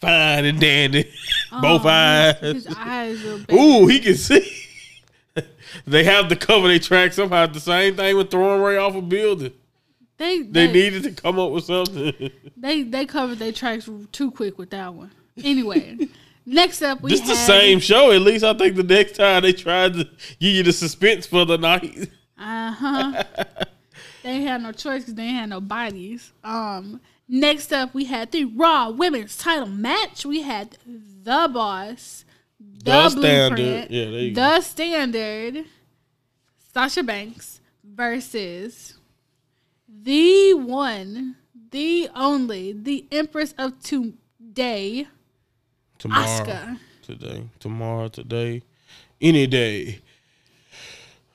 fine 0.00 0.44
and 0.44 0.60
dandy, 0.60 1.04
both 1.50 1.84
oh, 1.84 1.88
eyes. 1.88 2.38
His, 2.40 2.66
his 2.66 2.76
eyes 2.76 3.24
are. 3.24 3.54
Ooh, 3.54 3.86
he 3.86 4.00
can 4.00 4.14
see. 4.14 4.50
they 5.86 6.04
have 6.04 6.28
to 6.28 6.36
cover 6.36 6.68
their 6.68 6.78
tracks 6.78 7.16
somehow. 7.16 7.46
The 7.46 7.60
same 7.60 7.96
thing 7.96 8.16
with 8.16 8.30
throwing 8.30 8.62
Rey 8.62 8.76
off 8.76 8.94
a 8.94 9.02
building. 9.02 9.52
They, 10.16 10.42
They 10.42 10.66
they, 10.66 10.72
needed 10.72 11.04
to 11.04 11.12
come 11.12 11.38
up 11.38 11.52
with 11.52 11.64
something. 11.64 12.30
they, 12.56 12.82
they 12.82 13.06
covered 13.06 13.38
their 13.38 13.52
tracks 13.52 13.88
too 14.10 14.30
quick 14.30 14.58
with 14.58 14.70
that 14.70 14.92
one. 14.92 15.12
Anyway, 15.42 16.08
next 16.46 16.82
up 16.82 17.00
we 17.00 17.10
This 17.10 17.20
the 17.20 17.36
same 17.36 17.78
show. 17.78 18.10
At 18.10 18.22
least 18.22 18.44
I 18.44 18.54
think 18.54 18.74
the 18.74 18.82
next 18.82 19.12
time 19.12 19.42
they 19.42 19.52
tried 19.52 19.94
to 19.94 20.04
give 20.40 20.54
you 20.54 20.62
the 20.64 20.72
suspense 20.72 21.26
for 21.26 21.44
the 21.44 21.56
night. 21.56 22.10
Uh 22.36 22.72
huh. 22.72 23.24
they 24.24 24.42
had 24.42 24.62
no 24.62 24.72
choice 24.72 25.02
because 25.02 25.14
they 25.14 25.28
had 25.28 25.48
no 25.50 25.60
bodies. 25.60 26.32
Um, 26.42 27.00
next 27.28 27.72
up, 27.72 27.94
we 27.94 28.04
had 28.06 28.32
the 28.32 28.44
Raw 28.46 28.90
Women's 28.90 29.36
Title 29.36 29.66
match. 29.68 30.24
We 30.26 30.42
had 30.42 30.76
the 30.86 31.48
Boss, 31.52 32.24
the, 32.58 32.84
The 32.84 33.08
Standard. 33.10 33.90
Yeah, 33.90 34.04
there 34.10 34.20
you 34.20 34.34
go. 34.34 34.40
the 34.42 34.60
Standard, 34.62 35.64
Sasha 36.72 37.02
Banks 37.02 37.60
versus 37.84 38.94
the 39.88 40.54
one, 40.54 41.36
the 41.70 42.08
only, 42.14 42.72
the 42.72 43.06
Empress 43.12 43.54
of 43.58 43.80
Today, 43.82 45.06
Tomorrow, 45.98 46.26
Asuka. 46.26 46.78
today, 47.02 47.44
tomorrow, 47.58 48.08
today, 48.08 48.62
any 49.20 49.46
day. 49.46 50.00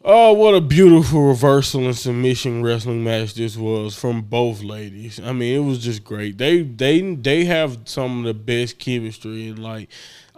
Oh, 0.06 0.34
what 0.34 0.54
a 0.54 0.60
beautiful 0.60 1.22
reversal 1.30 1.86
and 1.86 1.96
submission 1.96 2.62
wrestling 2.62 3.06
match 3.06 3.36
this 3.36 3.56
was 3.56 3.96
from 3.96 4.24
both 4.24 4.62
ladies. 4.62 5.18
I 5.18 5.32
mean, 5.32 5.56
it 5.56 5.66
was 5.66 5.82
just 5.82 6.04
great. 6.04 6.38
They 6.38 6.62
they 6.62 7.16
they 7.16 7.46
have 7.46 7.80
some 7.86 8.20
of 8.20 8.26
the 8.26 8.34
best 8.34 8.80
chemistry 8.80 9.48
and 9.48 9.60
like 9.60 9.88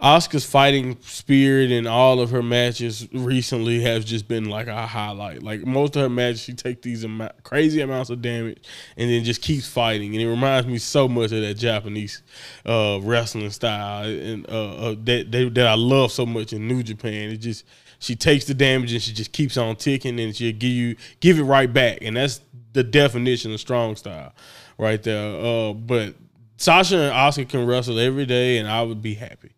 Asuka's 0.02 0.44
fighting 0.44 0.98
spirit 1.00 1.70
in 1.70 1.86
all 1.86 2.20
of 2.20 2.30
her 2.30 2.42
matches 2.42 3.08
recently 3.12 3.80
has 3.80 4.04
just 4.04 4.28
been 4.28 4.44
like 4.44 4.66
a 4.66 4.86
highlight. 4.86 5.42
Like 5.42 5.64
most 5.66 5.96
of 5.96 6.02
her 6.02 6.08
matches, 6.10 6.42
she 6.42 6.52
takes 6.52 6.82
these 6.82 7.04
am- 7.04 7.30
crazy 7.44 7.80
amounts 7.80 8.10
of 8.10 8.20
damage 8.20 8.58
and 8.98 9.10
then 9.10 9.24
just 9.24 9.40
keeps 9.40 9.66
fighting. 9.66 10.12
And 10.14 10.22
it 10.22 10.28
reminds 10.28 10.66
me 10.66 10.76
so 10.76 11.08
much 11.08 11.32
of 11.32 11.40
that 11.40 11.54
Japanese 11.54 12.22
uh, 12.66 13.00
wrestling 13.02 13.50
style 13.50 14.06
and 14.06 14.48
uh, 14.50 14.90
uh, 14.90 14.94
that 15.04 15.32
they, 15.32 15.48
that 15.48 15.66
I 15.66 15.74
love 15.74 16.12
so 16.12 16.26
much 16.26 16.52
in 16.52 16.68
New 16.68 16.82
Japan. 16.82 17.30
It 17.30 17.38
just 17.38 17.64
she 17.98 18.14
takes 18.14 18.44
the 18.44 18.54
damage 18.54 18.92
and 18.92 19.00
she 19.00 19.14
just 19.14 19.32
keeps 19.32 19.56
on 19.56 19.76
ticking 19.76 20.20
and 20.20 20.36
she'll 20.36 20.52
give 20.52 20.70
you 20.70 20.96
give 21.20 21.38
it 21.38 21.44
right 21.44 21.72
back. 21.72 21.98
And 22.02 22.18
that's 22.18 22.42
the 22.74 22.84
definition 22.84 23.50
of 23.54 23.60
strong 23.60 23.96
style 23.96 24.34
right 24.76 25.02
there. 25.02 25.40
Uh, 25.40 25.72
but 25.72 26.14
Sasha 26.58 26.98
and 26.98 27.12
Asuka 27.12 27.48
can 27.48 27.66
wrestle 27.66 27.98
every 27.98 28.26
day, 28.26 28.58
and 28.58 28.68
I 28.68 28.82
would 28.82 29.02
be 29.02 29.14
happy. 29.14 29.55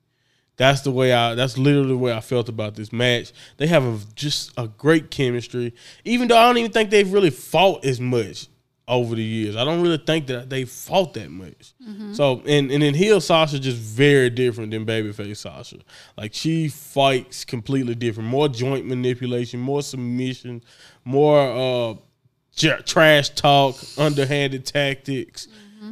That's 0.59 0.83
the 0.83 0.91
way 0.91 1.13
I. 1.15 1.35
That's 1.35 1.57
literally 1.57 1.89
the 1.89 1.97
way 1.97 2.13
I 2.13 2.21
felt 2.21 2.49
about 2.51 2.75
this 2.75 2.93
match. 2.93 3.33
They 3.57 3.67
have 3.69 3.85
a, 3.85 3.99
just 4.15 4.53
a 4.59 4.69
great 4.69 5.11
chemistry, 5.11 5.75
even 6.05 6.29
though 6.29 6.37
I 6.37 6.47
don't 6.47 6.59
even 6.59 6.73
think 6.73 6.91
they've 6.91 7.11
really 7.11 7.31
fought 7.31 7.85
as 7.87 8.01
much 8.01 8.49
over 8.89 9.15
the 9.15 9.23
years. 9.23 9.55
I 9.55 9.65
don't 9.65 9.83
really 9.83 9.99
think 9.99 10.27
that 10.29 10.49
they 10.51 10.65
fought 10.65 11.15
that 11.15 11.31
much. 11.31 11.75
So 12.15 12.43
and 12.47 12.71
and 12.73 12.83
then 12.83 12.95
heel 12.95 13.21
Sasha 13.21 13.59
just 13.61 13.77
very 13.79 14.31
different 14.31 14.71
than 14.73 14.85
babyface 14.85 15.37
Sasha. 15.37 15.77
Like 16.17 16.35
she 16.35 16.69
fights 16.69 17.45
completely 17.45 17.95
different. 17.95 18.29
More 18.29 18.49
joint 18.49 18.87
manipulation, 18.87 19.61
more 19.61 19.83
submission, 19.83 20.63
more 21.05 21.39
uh 21.39 21.95
j- 22.57 22.81
trash 22.85 23.31
talk, 23.31 23.77
underhanded 23.97 24.67
tactics. 24.67 25.49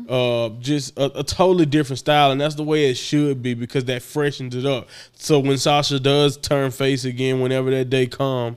Uh, 0.09 0.51
just 0.61 0.99
a, 0.99 1.21
a 1.21 1.25
totally 1.25 1.67
different 1.67 1.99
style, 1.99 2.31
and 2.31 2.41
that's 2.41 2.55
the 2.55 2.63
way 2.63 2.91
it 2.91 2.95
should 2.95 3.43
be 3.43 3.55
because 3.55 3.85
that 3.85 4.03
freshens 4.03 4.55
it 4.55 4.67
up. 4.67 4.89
So 5.15 5.39
when 5.39 5.59
Sasha 5.59 6.01
does 6.01 6.37
turn 6.37 6.71
face 6.71 7.05
again, 7.05 7.41
whenever 7.41 7.71
that 7.71 7.91
day 7.91 8.07
comes, 8.07 8.57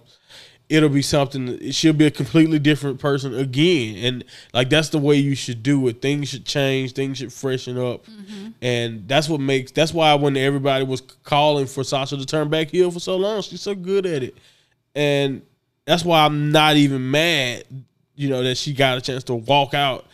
it'll 0.69 0.89
be 0.89 1.01
something. 1.01 1.47
It 1.47 1.75
should 1.75 1.97
be 1.97 2.05
a 2.05 2.11
completely 2.11 2.59
different 2.59 2.99
person 2.99 3.35
again, 3.35 3.97
and 3.97 4.25
like 4.53 4.69
that's 4.69 4.89
the 4.89 4.99
way 4.99 5.15
you 5.15 5.35
should 5.35 5.61
do 5.63 5.87
it. 5.87 6.01
Things 6.01 6.29
should 6.29 6.45
change. 6.45 6.93
Things 6.93 7.17
should 7.17 7.33
freshen 7.33 7.77
up, 7.77 8.05
and 8.61 9.07
that's 9.07 9.27
what 9.27 9.39
makes. 9.41 9.71
That's 9.71 9.93
why 9.93 10.13
when 10.15 10.37
everybody 10.37 10.85
was 10.85 11.01
calling 11.01 11.65
for 11.65 11.83
Sasha 11.83 12.17
to 12.17 12.25
turn 12.25 12.49
back 12.49 12.69
heel 12.69 12.91
for 12.91 12.99
so 12.99 13.17
long, 13.17 13.41
she's 13.41 13.61
so 13.61 13.75
good 13.75 14.05
at 14.05 14.23
it, 14.23 14.37
and 14.95 15.41
that's 15.85 16.05
why 16.05 16.25
I'm 16.25 16.51
not 16.51 16.75
even 16.77 17.09
mad. 17.09 17.65
You 18.15 18.29
know 18.29 18.43
that 18.43 18.57
she 18.57 18.73
got 18.73 18.97
a 18.97 19.01
chance 19.01 19.23
to 19.25 19.35
walk 19.35 19.73
out 19.73 20.05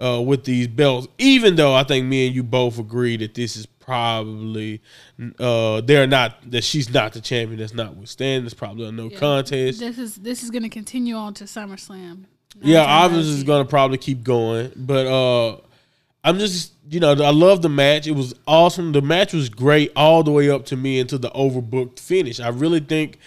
uh, 0.00 0.20
with 0.20 0.44
these 0.44 0.68
belts, 0.68 1.08
even 1.18 1.56
though 1.56 1.74
I 1.74 1.84
think 1.84 2.06
me 2.06 2.26
and 2.26 2.34
you 2.34 2.42
both 2.42 2.78
agree 2.78 3.16
that 3.18 3.34
this 3.34 3.56
is 3.56 3.66
probably 3.66 4.82
uh, 5.38 5.80
they're 5.80 6.06
not 6.06 6.50
that 6.50 6.64
she's 6.64 6.92
not 6.92 7.12
the 7.12 7.20
champion. 7.20 7.58
That's 7.60 7.74
not 7.74 7.96
withstanding. 7.96 8.44
It's 8.44 8.54
probably 8.54 8.88
a 8.88 8.92
no 8.92 9.08
contest. 9.10 9.80
This 9.80 9.98
is 9.98 10.16
this 10.16 10.42
is 10.42 10.50
going 10.50 10.64
to 10.64 10.68
continue 10.68 11.14
on 11.14 11.34
to 11.34 11.44
SummerSlam. 11.44 12.24
Yeah, 12.60 12.84
obviously 12.84 13.34
it's 13.34 13.42
gonna 13.42 13.66
probably 13.66 13.98
keep 13.98 14.22
going, 14.22 14.72
but 14.76 15.06
uh, 15.06 15.60
I'm 16.24 16.38
just 16.38 16.72
you 16.90 17.00
know 17.00 17.12
I 17.12 17.30
love 17.30 17.62
the 17.62 17.68
match. 17.68 18.06
It 18.06 18.12
was 18.12 18.34
awesome. 18.46 18.92
The 18.92 19.02
match 19.02 19.32
was 19.32 19.48
great 19.48 19.92
all 19.94 20.22
the 20.22 20.32
way 20.32 20.50
up 20.50 20.64
to 20.66 20.76
me 20.76 20.98
into 20.98 21.18
the 21.18 21.30
overbooked 21.30 22.00
finish. 22.00 22.40
I 22.40 22.48
really 22.48 22.80
think. 22.80 23.18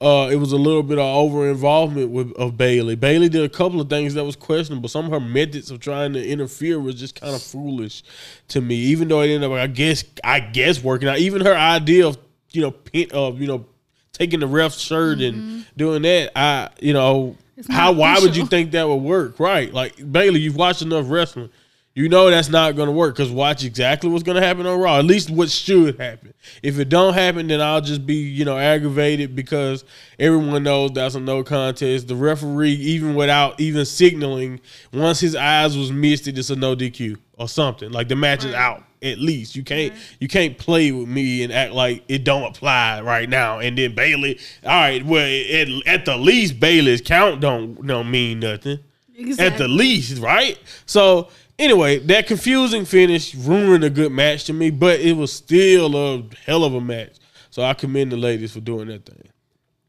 Uh, 0.00 0.28
it 0.30 0.36
was 0.36 0.52
a 0.52 0.56
little 0.56 0.82
bit 0.84 0.98
of 0.98 1.04
over 1.04 1.48
involvement 1.48 2.10
with 2.10 2.32
of 2.34 2.56
Bayley. 2.56 2.94
Bayley 2.94 3.28
did 3.28 3.42
a 3.42 3.48
couple 3.48 3.80
of 3.80 3.90
things 3.90 4.14
that 4.14 4.24
was 4.24 4.36
questionable. 4.36 4.88
Some 4.88 5.06
of 5.06 5.10
her 5.10 5.20
methods 5.20 5.70
of 5.70 5.80
trying 5.80 6.12
to 6.12 6.24
interfere 6.24 6.78
was 6.78 6.94
just 6.94 7.20
kind 7.20 7.34
of 7.34 7.42
foolish 7.42 8.04
to 8.48 8.60
me. 8.60 8.76
Even 8.76 9.08
though 9.08 9.22
it 9.22 9.28
ended 9.28 9.50
up, 9.50 9.56
I 9.58 9.66
guess, 9.66 10.04
I 10.22 10.38
guess 10.40 10.82
working 10.82 11.08
out. 11.08 11.18
Even 11.18 11.44
her 11.44 11.54
idea 11.56 12.06
of 12.06 12.18
you 12.52 12.62
know, 12.62 12.70
pin, 12.70 13.08
of 13.12 13.40
you 13.40 13.48
know, 13.48 13.66
taking 14.12 14.40
the 14.40 14.46
ref's 14.46 14.78
shirt 14.78 15.20
and 15.20 15.66
doing 15.76 16.02
that, 16.02 16.30
I 16.38 16.70
you 16.80 16.92
know, 16.92 17.36
Mm-hmm. 17.58 17.72
How 17.72 17.90
why 17.92 18.18
would 18.20 18.36
you 18.36 18.46
think 18.46 18.70
that 18.72 18.86
would 18.86 18.96
work? 18.96 19.40
Right? 19.40 19.72
Like 19.72 19.96
Bayley, 20.12 20.40
you've 20.40 20.54
watched 20.56 20.82
enough 20.82 21.06
wrestling. 21.08 21.50
You 21.98 22.08
know 22.08 22.30
that's 22.30 22.48
not 22.48 22.76
going 22.76 22.86
to 22.86 22.92
work 22.92 23.16
because 23.16 23.28
watch 23.28 23.64
exactly 23.64 24.08
what's 24.08 24.22
going 24.22 24.40
to 24.40 24.46
happen 24.46 24.64
on 24.66 24.78
Raw. 24.78 25.00
At 25.00 25.04
least 25.04 25.30
what 25.30 25.50
should 25.50 25.98
happen. 25.98 26.32
If 26.62 26.78
it 26.78 26.88
don't 26.88 27.12
happen, 27.12 27.48
then 27.48 27.60
I'll 27.60 27.80
just 27.80 28.06
be 28.06 28.14
you 28.14 28.44
know 28.44 28.56
aggravated 28.56 29.34
because 29.34 29.84
everyone 30.16 30.62
knows 30.62 30.92
that's 30.92 31.16
a 31.16 31.20
no 31.20 31.42
contest. 31.42 32.06
The 32.06 32.14
referee, 32.14 32.70
even 32.70 33.16
without 33.16 33.60
even 33.60 33.84
signaling, 33.84 34.60
once 34.92 35.18
his 35.18 35.34
eyes 35.34 35.76
was 35.76 35.90
misted, 35.90 36.38
it's 36.38 36.50
a 36.50 36.54
no 36.54 36.76
DQ 36.76 37.16
or 37.36 37.48
something. 37.48 37.90
Like 37.90 38.06
the 38.06 38.14
match 38.14 38.44
is 38.44 38.54
out. 38.54 38.84
At 39.02 39.18
least 39.18 39.56
you 39.56 39.64
can't 39.64 39.92
you 40.20 40.28
can't 40.28 40.56
play 40.56 40.92
with 40.92 41.08
me 41.08 41.42
and 41.42 41.52
act 41.52 41.72
like 41.72 42.04
it 42.06 42.22
don't 42.22 42.44
apply 42.44 43.00
right 43.00 43.28
now. 43.28 43.58
And 43.58 43.76
then 43.76 43.96
Bayley, 43.96 44.38
all 44.62 44.70
right, 44.70 45.04
well 45.04 45.26
at, 45.26 45.68
at 45.88 46.04
the 46.04 46.16
least 46.16 46.60
Bayley's 46.60 47.00
count 47.00 47.40
don't 47.40 47.84
don't 47.84 48.08
mean 48.08 48.38
nothing 48.38 48.78
Exactly. 49.16 49.46
at 49.46 49.58
the 49.58 49.66
least, 49.66 50.22
right? 50.22 50.56
So 50.86 51.28
anyway, 51.58 51.98
that 51.98 52.26
confusing 52.26 52.84
finish 52.84 53.34
ruined 53.34 53.84
a 53.84 53.90
good 53.90 54.12
match 54.12 54.44
to 54.44 54.52
me, 54.52 54.70
but 54.70 55.00
it 55.00 55.12
was 55.12 55.32
still 55.32 55.96
a 55.96 56.24
hell 56.44 56.64
of 56.64 56.74
a 56.74 56.80
match. 56.80 57.16
So 57.50 57.62
I 57.62 57.74
commend 57.74 58.12
the 58.12 58.16
ladies 58.16 58.52
for 58.52 58.60
doing 58.60 58.88
that 58.88 59.06
thing. 59.06 59.28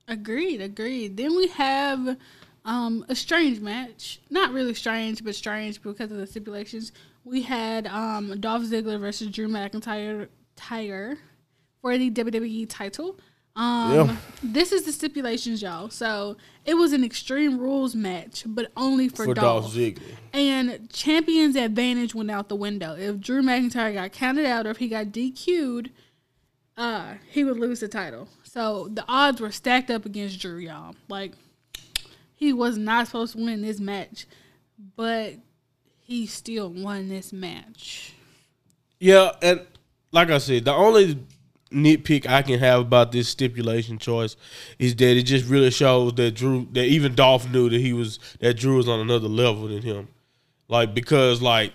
Agreed, 0.08 0.62
agreed. 0.62 1.18
Then 1.18 1.36
we 1.36 1.48
have 1.50 2.18
um, 2.66 3.06
a 3.10 3.16
strange 3.16 3.60
match. 3.60 4.20
Not 4.30 4.52
really 4.52 4.74
strange, 4.74 5.24
but 5.24 5.36
strange 5.36 5.82
because 5.82 6.12
of 6.12 6.18
the 6.18 6.28
stipulations. 6.28 6.92
We 7.24 7.42
had 7.42 7.86
um, 7.88 8.40
Dolph 8.40 8.64
Ziggler 8.64 9.00
versus 9.00 9.28
Drew 9.28 9.48
McIntyre 9.48 10.28
Tiger 10.56 11.18
for 11.82 11.98
the 11.98 12.10
WWE 12.10 12.68
title. 12.68 13.20
Um, 13.60 13.94
Yeah. 13.94 14.16
This 14.42 14.72
is 14.72 14.84
the 14.84 14.94
stipulations, 14.94 15.62
y'all. 15.62 15.90
So 15.90 16.38
it 16.66 16.76
was 16.76 16.94
an 16.94 17.04
Extreme 17.04 17.60
Rules 17.60 17.94
match, 17.94 18.44
but 18.46 18.72
only 18.78 19.10
for, 19.10 19.26
For 19.26 19.34
Dolph. 19.34 19.64
Dolph 19.66 19.74
Ziggler. 19.76 20.16
And 20.32 20.90
champion's 20.92 21.58
advantage 21.58 22.16
went 22.16 22.32
out 22.32 22.48
the 22.48 22.56
window. 22.56 22.96
If 22.96 23.20
Drew 23.20 23.42
McIntyre 23.42 23.94
got 23.94 24.14
counted 24.14 24.46
out 24.46 24.66
or 24.66 24.70
if 24.70 24.78
he 24.78 24.88
got 24.88 25.08
DQ'd, 25.08 25.92
uh, 26.78 27.16
he 27.30 27.44
would 27.44 27.60
lose 27.60 27.82
the 27.82 27.90
title. 27.90 28.30
So 28.44 28.88
the 28.94 29.04
odds 29.10 29.42
were 29.42 29.52
stacked 29.52 29.92
up 29.92 30.06
against 30.06 30.40
Drew, 30.40 30.58
y'all. 30.58 30.96
Like 31.10 31.34
he 32.34 32.54
was 32.54 32.78
not 32.78 33.08
supposed 33.08 33.34
to 33.36 33.44
win 33.44 33.62
this 33.62 33.82
match, 33.82 34.26
but 34.96 35.34
he 36.00 36.26
still 36.26 36.70
won 36.70 37.10
this 37.10 37.34
match. 37.34 38.14
Yeah, 39.00 39.32
and 39.42 39.62
like 40.14 40.30
I 40.30 40.38
said, 40.38 40.64
the 40.64 40.74
only 40.74 41.20
nitpick 41.72 42.28
I 42.28 42.42
can 42.42 42.60
have 42.60 42.82
about 42.82 43.12
this 43.12 43.30
stipulation 43.30 43.98
choice 44.00 44.36
is 44.80 44.96
that 44.96 45.18
it 45.18 45.24
just 45.24 45.46
really 45.48 45.72
shows 45.72 46.14
that 46.16 46.32
Drew 46.32 46.68
that 46.72 46.86
even 46.86 47.16
Dolph 47.16 47.50
knew 47.50 47.70
that 47.70 47.80
he 47.80 47.94
was 47.94 48.20
that 48.40 48.56
Drew 48.56 48.78
was 48.78 48.88
on 48.88 49.00
another 49.00 49.28
level 49.28 49.68
than 49.68 49.82
him. 49.82 50.08
Like 50.68 50.94
because 50.94 51.42
like 51.42 51.74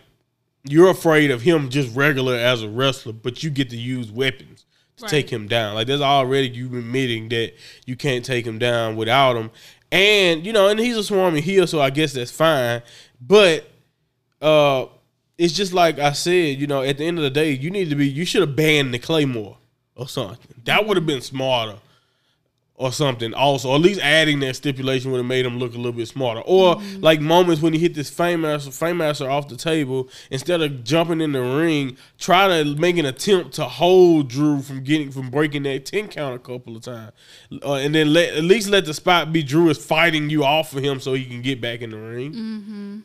you're 0.64 0.90
afraid 0.90 1.30
of 1.30 1.42
him 1.42 1.68
just 1.68 1.94
regular 1.94 2.34
as 2.34 2.62
a 2.62 2.68
wrestler, 2.68 3.12
but 3.12 3.42
you 3.42 3.50
get 3.50 3.70
to 3.70 3.76
use 3.76 4.10
weapons 4.10 4.64
to 4.96 5.02
Right. 5.02 5.10
take 5.10 5.30
him 5.30 5.48
down. 5.48 5.74
Like 5.74 5.86
there's 5.88 6.00
already 6.00 6.48
you 6.48 6.66
admitting 6.66 7.28
that 7.30 7.52
you 7.84 7.96
can't 7.96 8.24
take 8.24 8.46
him 8.46 8.58
down 8.58 8.94
without 8.96 9.36
him. 9.36 9.50
And 9.92 10.44
you 10.46 10.52
know, 10.52 10.68
and 10.68 10.78
he's 10.80 10.96
a 10.96 11.04
swarming 11.04 11.42
heel, 11.42 11.66
so 11.66 11.80
I 11.80 11.90
guess 11.90 12.12
that's 12.12 12.30
fine. 12.30 12.82
But 13.20 13.68
uh 14.40 14.86
it's 15.36 15.52
just 15.52 15.72
like 15.72 15.98
I 15.98 16.12
said, 16.12 16.58
you 16.60 16.66
know, 16.68 16.82
at 16.82 16.98
the 16.98 17.04
end 17.04 17.18
of 17.18 17.24
the 17.24 17.30
day, 17.30 17.50
you 17.50 17.70
need 17.70 17.90
to 17.90 17.96
be 17.96 18.08
you 18.08 18.24
should 18.24 18.40
have 18.42 18.54
banned 18.56 18.94
the 18.94 18.98
Claymore 19.00 19.58
or 19.96 20.08
something. 20.08 20.38
That 20.64 20.86
would 20.86 20.96
have 20.96 21.06
been 21.06 21.20
smarter 21.20 21.78
or 22.76 22.90
something 22.90 23.32
also. 23.34 23.70
Or 23.70 23.76
at 23.76 23.80
least 23.80 24.00
adding 24.00 24.40
that 24.40 24.56
stipulation 24.56 25.12
would 25.12 25.18
have 25.18 25.26
made 25.26 25.46
him 25.46 25.58
look 25.58 25.74
a 25.74 25.76
little 25.76 25.92
bit 25.92 26.08
smarter. 26.08 26.40
Or 26.44 26.80
like 26.98 27.20
moments 27.20 27.62
when 27.62 27.72
he 27.72 27.78
hit 27.78 27.94
this 27.94 28.10
fame 28.10 28.40
master, 28.40 28.70
fame 28.72 28.96
master 28.96 29.30
off 29.30 29.48
the 29.48 29.56
table, 29.56 30.08
instead 30.30 30.60
of 30.60 30.82
jumping 30.82 31.20
in 31.20 31.32
the 31.32 31.40
ring, 31.40 31.96
try 32.18 32.48
to 32.48 32.74
make 32.74 32.98
an 32.98 33.06
attempt 33.06 33.54
to 33.54 33.64
hold 33.64 34.28
Drew 34.28 34.60
from 34.60 34.82
getting 34.82 35.10
from 35.12 35.30
breaking 35.30 35.62
that 35.64 35.86
10 35.86 36.08
count 36.08 36.34
a 36.34 36.38
couple 36.38 36.76
of 36.76 36.82
times. 36.82 37.12
Uh, 37.62 37.74
and 37.74 37.94
then 37.94 38.12
let 38.12 38.34
at 38.34 38.44
least 38.44 38.68
let 38.68 38.84
the 38.84 38.94
spot 38.94 39.32
be 39.32 39.42
Drew 39.42 39.68
is 39.68 39.78
fighting 39.78 40.28
you 40.28 40.44
off 40.44 40.74
of 40.74 40.82
him 40.82 40.98
so 40.98 41.14
he 41.14 41.24
can 41.24 41.42
get 41.42 41.60
back 41.60 41.80
in 41.80 41.90
the 41.90 41.98
ring. 41.98 42.32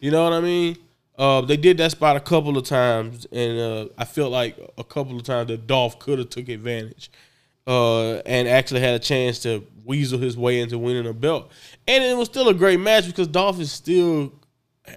You 0.02 0.10
know 0.12 0.24
what 0.24 0.34
I 0.34 0.42
mean? 0.42 0.78
Uh, 1.20 1.42
they 1.42 1.58
did 1.58 1.78
that 1.78 1.92
spot 1.92 2.16
a 2.16 2.20
couple 2.22 2.58
of 2.58 2.64
times, 2.64 3.28
and 3.34 3.60
uh, 3.60 3.88
I 3.98 4.06
felt 4.06 4.32
like 4.32 4.58
a 4.78 4.86
couple 4.86 5.18
of 5.18 5.24
times 5.24 5.50
that 5.50 5.68
Dolph 5.68 6.00
could 6.00 6.18
have 6.18 6.30
took 6.30 6.48
advantage 6.48 7.12
uh, 7.68 8.20
and 8.20 8.48
actually 8.48 8.80
had 8.80 8.96
a 8.96 9.00
chance 9.00 9.40
to 9.40 9.68
weasel 9.84 10.18
his 10.18 10.38
way 10.38 10.62
into 10.62 10.78
winning 10.78 11.06
a 11.06 11.14
belt. 11.14 11.52
And 11.86 12.06
it 12.06 12.16
was 12.16 12.30
still 12.30 12.48
a 12.48 12.54
great 12.54 12.80
match 12.80 13.06
because 13.06 13.28
Dolph 13.28 13.60
is 13.60 13.70
still 13.70 14.32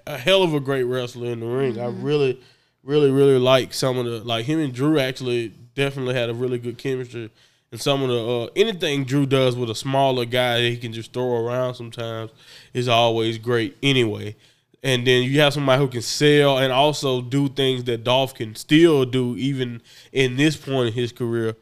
a 0.07 0.17
hell 0.17 0.43
of 0.43 0.53
a 0.53 0.61
great 0.61 0.83
wrestler 0.83 1.29
in 1.31 1.41
the 1.41 1.45
ring. 1.45 1.77
I 1.77 1.87
really, 1.87 2.41
really, 2.83 3.11
really 3.11 3.37
like 3.37 3.73
some 3.73 3.97
of 3.97 4.05
the 4.05 4.19
like 4.19 4.45
him 4.45 4.59
and 4.59 4.73
Drew 4.73 4.99
actually 4.99 5.49
definitely 5.75 6.15
had 6.15 6.29
a 6.29 6.33
really 6.33 6.57
good 6.57 6.77
chemistry 6.77 7.31
And 7.71 7.81
some 7.81 8.01
of 8.01 8.09
the 8.09 8.27
uh, 8.27 8.47
anything 8.55 9.03
Drew 9.03 9.25
does 9.25 9.57
with 9.57 9.69
a 9.69 9.75
smaller 9.75 10.23
guy 10.23 10.61
that 10.61 10.69
he 10.69 10.77
can 10.77 10.93
just 10.93 11.11
throw 11.11 11.45
around 11.45 11.75
sometimes 11.75 12.31
is 12.73 12.87
always 12.87 13.37
great 13.37 13.75
anyway. 13.83 14.35
And 14.83 15.07
then 15.07 15.23
you 15.23 15.39
have 15.39 15.53
somebody 15.53 15.81
who 15.81 15.87
can 15.87 16.01
sell 16.01 16.57
and 16.57 16.73
also 16.73 17.21
do 17.21 17.47
things 17.47 17.85
that 17.85 18.03
Dolph 18.03 18.35
can 18.35 18.53
still 18.55 19.05
do 19.05 19.35
even 19.37 19.81
in 20.11 20.35
this 20.35 20.57
point 20.57 20.89
in 20.89 20.93
his 20.93 21.13
career. 21.13 21.55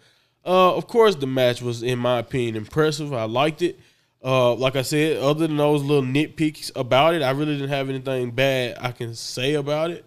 Uh, 0.44 0.76
of 0.76 0.88
course, 0.88 1.16
the 1.16 1.28
match 1.28 1.62
was, 1.62 1.84
in 1.84 2.00
my 2.00 2.18
opinion, 2.18 2.56
impressive. 2.56 3.14
I 3.14 3.26
liked 3.26 3.62
it. 3.62 3.80
Uh, 4.24 4.56
like 4.56 4.76
I 4.76 4.82
said, 4.82 5.18
other 5.18 5.48
than 5.48 5.58
those 5.58 5.84
little 5.84 6.04
nitpicks 6.04 6.72
about 6.76 7.14
it, 7.14 7.22
I 7.22 7.32
really 7.32 7.54
didn't 7.56 7.70
have 7.70 7.90
anything 7.90 8.32
bad 8.32 8.78
I 8.80 8.92
can 8.92 9.14
say 9.14 9.54
about 9.54 9.92
it. 9.92 10.06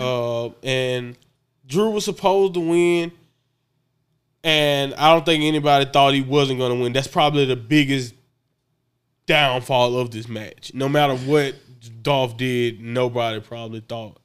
Uh, 0.00 0.48
and 0.62 1.16
Drew 1.66 1.90
was 1.90 2.04
supposed 2.04 2.54
to 2.54 2.60
win, 2.60 3.12
and 4.44 4.94
I 4.94 5.12
don't 5.12 5.24
think 5.24 5.44
anybody 5.44 5.88
thought 5.90 6.14
he 6.14 6.22
wasn't 6.22 6.58
going 6.58 6.76
to 6.76 6.82
win. 6.82 6.92
That's 6.92 7.06
probably 7.06 7.44
the 7.44 7.56
biggest 7.56 8.14
downfall 9.26 9.96
of 9.96 10.10
this 10.10 10.28
match. 10.28 10.72
No 10.74 10.88
matter 10.88 11.16
what 11.16 11.54
Dolph 11.88 12.36
did, 12.36 12.80
nobody 12.80 13.40
probably 13.40 13.80
thought 13.80 14.18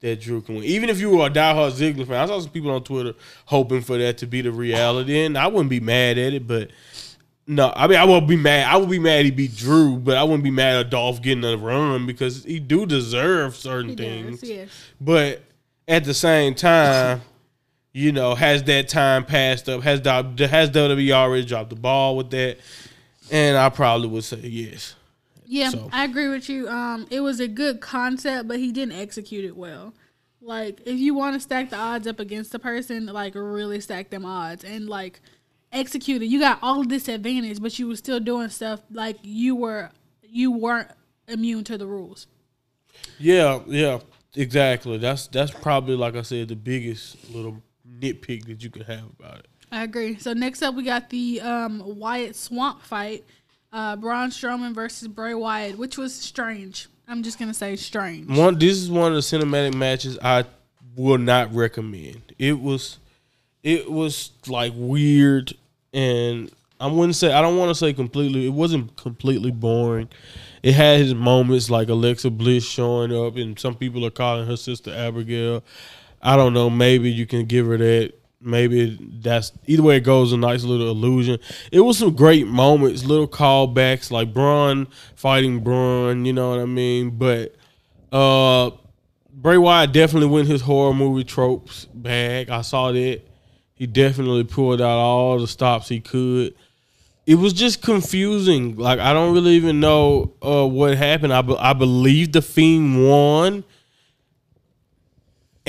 that 0.00 0.20
Drew 0.20 0.40
can 0.40 0.56
win. 0.56 0.64
Even 0.64 0.90
if 0.90 1.00
you 1.00 1.10
were 1.10 1.26
a 1.26 1.30
diehard 1.30 1.72
Ziggler 1.72 2.06
fan, 2.06 2.16
I 2.16 2.26
saw 2.26 2.40
some 2.40 2.50
people 2.50 2.70
on 2.70 2.84
Twitter 2.84 3.14
hoping 3.46 3.80
for 3.80 3.98
that 3.98 4.18
to 4.18 4.26
be 4.26 4.40
the 4.42 4.52
reality, 4.52 5.24
and 5.24 5.36
I 5.36 5.46
wouldn't 5.48 5.70
be 5.70 5.80
mad 5.80 6.18
at 6.18 6.32
it. 6.34 6.46
But 6.46 6.70
no, 7.46 7.72
I 7.74 7.86
mean 7.86 7.98
I 7.98 8.04
would 8.04 8.26
be 8.26 8.36
mad. 8.36 8.66
I 8.72 8.76
would 8.76 8.90
be 8.90 8.98
mad 8.98 9.24
he 9.24 9.30
beat 9.30 9.56
Drew, 9.56 9.96
but 9.96 10.16
I 10.16 10.22
wouldn't 10.22 10.44
be 10.44 10.50
mad 10.50 10.76
at 10.76 10.90
Dolph 10.90 11.20
getting 11.22 11.44
a 11.44 11.56
run 11.56 12.06
because 12.06 12.44
he 12.44 12.60
do 12.60 12.86
deserve 12.86 13.56
certain 13.56 13.90
He 13.90 13.96
things. 13.96 14.40
does, 14.40 14.50
yes. 14.50 14.68
But 15.00 15.42
at 15.88 16.04
the 16.04 16.14
same 16.14 16.54
time, 16.54 17.22
you 17.92 18.12
know, 18.12 18.34
has 18.34 18.62
that 18.64 18.88
time 18.88 19.24
passed 19.24 19.68
up? 19.68 19.82
Has 19.82 19.98
has 20.00 20.70
WWE 20.70 21.10
already 21.10 21.44
dropped 21.44 21.70
the 21.70 21.76
ball 21.76 22.16
with 22.16 22.30
that? 22.30 22.58
And 23.30 23.56
I 23.58 23.68
probably 23.68 24.08
would 24.08 24.24
say 24.24 24.38
yes. 24.38 24.94
Yeah, 25.50 25.70
So- 25.70 25.88
I 25.92 26.04
agree 26.04 26.28
with 26.28 26.48
you. 26.50 26.68
Um, 26.68 27.06
it 27.10 27.20
was 27.20 27.40
a 27.40 27.48
good 27.48 27.80
concept, 27.80 28.46
but 28.48 28.58
he 28.58 28.70
didn't 28.70 28.98
execute 29.00 29.44
it 29.46 29.56
well. 29.56 29.94
Like, 30.42 30.82
if 30.84 30.98
you 30.98 31.14
want 31.14 31.34
to 31.34 31.40
stack 31.40 31.70
the 31.70 31.76
odds 31.76 32.06
up 32.06 32.20
against 32.20 32.52
the 32.52 32.58
person, 32.58 33.06
like 33.06 33.34
really 33.34 33.80
stack 33.80 34.10
them 34.10 34.24
odds 34.24 34.62
and 34.62 34.88
like 34.88 35.20
execute 35.72 36.22
it. 36.22 36.26
You 36.26 36.38
got 36.38 36.58
all 36.62 36.84
this 36.84 37.08
advantage, 37.08 37.60
but 37.60 37.78
you 37.78 37.88
were 37.88 37.96
still 37.96 38.20
doing 38.20 38.48
stuff 38.50 38.80
like 38.90 39.16
you 39.22 39.56
were 39.56 39.90
you 40.22 40.52
weren't 40.52 40.90
immune 41.26 41.64
to 41.64 41.78
the 41.78 41.86
rules. 41.86 42.26
Yeah, 43.18 43.60
yeah, 43.66 44.00
exactly. 44.36 44.98
That's 44.98 45.26
that's 45.28 45.50
probably 45.50 45.96
like 45.96 46.14
I 46.14 46.22
said 46.22 46.48
the 46.48 46.56
biggest 46.56 47.30
little 47.30 47.62
nitpick 48.00 48.46
that 48.46 48.62
you 48.62 48.70
could 48.70 48.82
have 48.82 49.04
about 49.18 49.40
it. 49.40 49.46
I 49.72 49.82
agree. 49.82 50.18
So 50.18 50.32
next 50.34 50.62
up, 50.62 50.74
we 50.74 50.82
got 50.82 51.10
the 51.10 51.40
um, 51.40 51.82
Wyatt 51.98 52.36
Swamp 52.36 52.82
fight, 52.82 53.24
uh, 53.72 53.96
Braun 53.96 54.30
Strowman 54.30 54.74
versus 54.74 55.08
Bray 55.08 55.34
Wyatt, 55.34 55.78
which 55.78 55.98
was 55.98 56.14
strange. 56.14 56.88
I'm 57.06 57.22
just 57.22 57.38
gonna 57.38 57.54
say 57.54 57.76
strange. 57.76 58.28
One, 58.28 58.58
this 58.58 58.76
is 58.76 58.90
one 58.90 59.12
of 59.12 59.16
the 59.16 59.20
cinematic 59.20 59.74
matches 59.74 60.18
I 60.22 60.44
will 60.96 61.18
not 61.18 61.54
recommend. 61.54 62.34
It 62.38 62.60
was, 62.60 62.98
it 63.62 63.90
was 63.90 64.32
like 64.46 64.72
weird, 64.76 65.54
and 65.92 66.50
I 66.80 66.86
wouldn't 66.86 67.16
say 67.16 67.32
I 67.32 67.40
don't 67.40 67.56
want 67.56 67.70
to 67.70 67.74
say 67.74 67.92
completely. 67.92 68.46
It 68.46 68.50
wasn't 68.52 68.96
completely 68.96 69.50
boring. 69.50 70.08
It 70.62 70.74
had 70.74 70.98
his 70.98 71.14
moments 71.14 71.70
like 71.70 71.88
Alexa 71.88 72.30
Bliss 72.30 72.68
showing 72.68 73.14
up, 73.14 73.36
and 73.36 73.58
some 73.58 73.74
people 73.74 74.04
are 74.04 74.10
calling 74.10 74.46
her 74.46 74.56
sister 74.56 74.92
Abigail. 74.94 75.64
I 76.20 76.36
don't 76.36 76.52
know. 76.52 76.68
Maybe 76.68 77.10
you 77.10 77.26
can 77.26 77.46
give 77.46 77.66
her 77.66 77.78
that. 77.78 78.12
Maybe 78.40 78.96
that's 79.20 79.52
either 79.66 79.82
way 79.82 79.96
it 79.96 80.04
goes. 80.04 80.32
A 80.32 80.36
nice 80.36 80.62
little 80.62 80.88
illusion. 80.88 81.38
It 81.72 81.80
was 81.80 81.98
some 81.98 82.14
great 82.14 82.46
moments, 82.46 83.04
little 83.04 83.26
callbacks 83.26 84.10
like 84.10 84.32
Braun 84.32 84.86
fighting 85.16 85.60
Braun. 85.60 86.24
You 86.24 86.32
know 86.32 86.50
what 86.50 86.60
I 86.60 86.64
mean? 86.66 87.10
But 87.10 87.56
uh, 88.12 88.70
Bray 89.32 89.58
Wyatt 89.58 89.92
definitely 89.92 90.28
went 90.28 90.46
his 90.48 90.62
horror 90.62 90.94
movie 90.94 91.24
tropes 91.24 91.86
bag. 91.86 92.48
I 92.50 92.62
saw 92.62 92.92
that. 92.92 93.22
He 93.74 93.86
definitely 93.86 94.42
pulled 94.42 94.80
out 94.80 94.98
all 94.98 95.38
the 95.38 95.46
stops 95.46 95.88
he 95.88 96.00
could. 96.00 96.54
It 97.26 97.36
was 97.36 97.52
just 97.52 97.80
confusing. 97.82 98.76
Like 98.76 98.98
I 98.98 99.12
don't 99.12 99.34
really 99.34 99.52
even 99.52 99.78
know 99.78 100.32
uh, 100.42 100.66
what 100.66 100.96
happened. 100.96 101.32
I, 101.32 101.42
be- 101.42 101.56
I 101.56 101.72
believe 101.74 102.32
the 102.32 102.42
Fiend 102.42 103.08
won, 103.08 103.62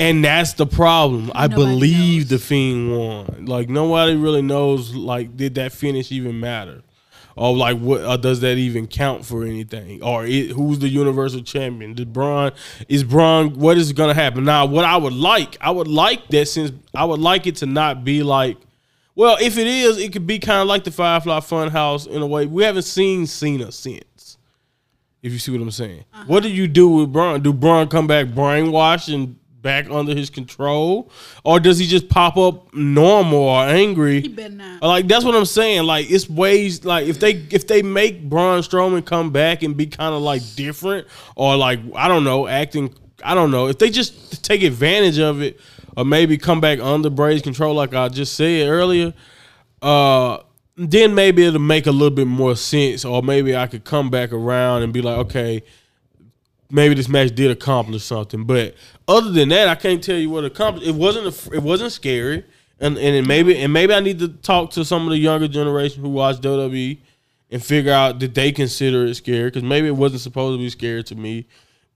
and 0.00 0.24
that's 0.24 0.54
the 0.54 0.66
problem. 0.66 1.30
I 1.34 1.46
Nobody 1.46 1.56
believe 1.56 2.22
knows. 2.22 2.28
the 2.30 2.38
Fiend 2.38 2.98
won. 2.98 3.44
Like 3.44 3.68
nobody 3.68 4.16
really 4.16 4.42
knows. 4.42 4.94
Like 4.94 5.36
did 5.36 5.54
that 5.56 5.72
finish 5.72 6.10
even 6.10 6.40
matter? 6.40 6.82
Or 7.36 7.54
like 7.56 7.78
what 7.78 8.02
or 8.04 8.16
does 8.16 8.40
that 8.40 8.56
even 8.56 8.86
count 8.86 9.26
for 9.26 9.44
anything? 9.44 10.02
Or 10.02 10.24
it, 10.26 10.50
who's 10.50 10.78
the 10.78 10.88
Universal 10.88 11.42
Champion? 11.42 11.94
Did 11.94 12.12
Braun 12.12 12.52
is 12.88 13.04
Braun? 13.04 13.58
What 13.58 13.76
is 13.76 13.92
going 13.92 14.08
to 14.08 14.20
happen 14.20 14.44
now? 14.44 14.64
What 14.64 14.86
I 14.86 14.96
would 14.96 15.12
like, 15.12 15.56
I 15.60 15.70
would 15.70 15.88
like 15.88 16.28
that 16.28 16.48
since 16.48 16.72
I 16.94 17.04
would 17.04 17.20
like 17.20 17.46
it 17.46 17.56
to 17.56 17.66
not 17.66 18.02
be 18.02 18.22
like. 18.22 18.56
Well, 19.16 19.36
if 19.38 19.58
it 19.58 19.66
is, 19.66 19.98
it 19.98 20.12
could 20.12 20.26
be 20.26 20.38
kind 20.38 20.62
of 20.62 20.68
like 20.68 20.84
the 20.84 20.90
Firefly 20.90 21.40
Funhouse 21.40 22.06
in 22.06 22.22
a 22.22 22.26
way. 22.26 22.46
We 22.46 22.62
haven't 22.62 22.84
seen 22.84 23.26
Cena 23.26 23.70
since. 23.70 24.38
If 25.22 25.32
you 25.32 25.38
see 25.38 25.52
what 25.52 25.60
I'm 25.60 25.70
saying. 25.70 26.04
Uh-huh. 26.14 26.24
What 26.26 26.42
do 26.42 26.48
you 26.48 26.66
do 26.66 26.88
with 26.88 27.12
Braun? 27.12 27.42
Do 27.42 27.52
Braun 27.52 27.88
come 27.88 28.06
back 28.06 28.28
brainwashed 28.28 29.12
and 29.12 29.36
back 29.62 29.90
under 29.90 30.14
his 30.14 30.30
control, 30.30 31.10
or 31.44 31.60
does 31.60 31.78
he 31.78 31.86
just 31.86 32.08
pop 32.08 32.36
up 32.36 32.72
normal 32.74 33.38
or 33.38 33.64
angry? 33.64 34.20
He 34.20 34.28
better 34.28 34.54
not. 34.54 34.82
Like 34.82 35.08
that's 35.08 35.24
what 35.24 35.34
I'm 35.34 35.44
saying. 35.44 35.84
Like 35.84 36.10
it's 36.10 36.28
ways 36.28 36.84
like 36.84 37.06
if 37.06 37.20
they 37.20 37.32
if 37.50 37.66
they 37.66 37.82
make 37.82 38.28
Braun 38.28 38.60
Strowman 38.60 39.04
come 39.04 39.30
back 39.30 39.62
and 39.62 39.76
be 39.76 39.86
kind 39.86 40.14
of 40.14 40.22
like 40.22 40.42
different 40.56 41.06
or 41.36 41.56
like 41.56 41.80
I 41.94 42.08
don't 42.08 42.24
know 42.24 42.46
acting 42.46 42.94
I 43.22 43.34
don't 43.34 43.50
know 43.50 43.68
if 43.68 43.78
they 43.78 43.90
just 43.90 44.44
take 44.44 44.62
advantage 44.62 45.18
of 45.18 45.42
it 45.42 45.60
or 45.96 46.04
maybe 46.04 46.38
come 46.38 46.60
back 46.60 46.78
under 46.80 47.10
Bray's 47.10 47.42
control 47.42 47.74
like 47.74 47.94
I 47.94 48.08
just 48.08 48.34
said 48.34 48.68
earlier. 48.68 49.14
Uh, 49.82 50.38
then 50.76 51.14
maybe 51.14 51.44
it'll 51.44 51.60
make 51.60 51.86
a 51.86 51.92
little 51.92 52.14
bit 52.14 52.26
more 52.26 52.56
sense, 52.56 53.04
or 53.04 53.22
maybe 53.22 53.54
I 53.54 53.66
could 53.66 53.84
come 53.84 54.08
back 54.08 54.32
around 54.32 54.82
and 54.82 54.92
be 54.92 55.02
like, 55.02 55.18
okay, 55.18 55.62
maybe 56.70 56.94
this 56.94 57.08
match 57.08 57.34
did 57.34 57.50
accomplish 57.50 58.04
something. 58.04 58.44
But 58.44 58.74
other 59.08 59.30
than 59.30 59.48
that, 59.50 59.68
I 59.68 59.74
can't 59.74 60.02
tell 60.02 60.16
you 60.16 60.30
what 60.30 60.44
accomplished. 60.44 60.86
It 60.88 60.94
wasn't. 60.94 61.26
A, 61.26 61.54
it 61.54 61.62
wasn't 61.62 61.92
scary, 61.92 62.44
and 62.78 62.96
and 62.96 63.16
it 63.16 63.26
maybe 63.26 63.56
and 63.58 63.72
maybe 63.72 63.92
I 63.92 64.00
need 64.00 64.18
to 64.20 64.28
talk 64.28 64.70
to 64.72 64.84
some 64.84 65.04
of 65.04 65.10
the 65.10 65.18
younger 65.18 65.48
generation 65.48 66.02
who 66.02 66.10
watch 66.10 66.36
WWE 66.36 66.98
and 67.50 67.64
figure 67.64 67.92
out 67.92 68.20
that 68.20 68.34
they 68.34 68.52
consider 68.52 69.06
it 69.06 69.14
scary 69.14 69.50
because 69.50 69.64
maybe 69.64 69.88
it 69.88 69.96
wasn't 69.96 70.22
supposed 70.22 70.58
to 70.58 70.62
be 70.62 70.70
scary 70.70 71.02
to 71.04 71.14
me, 71.14 71.46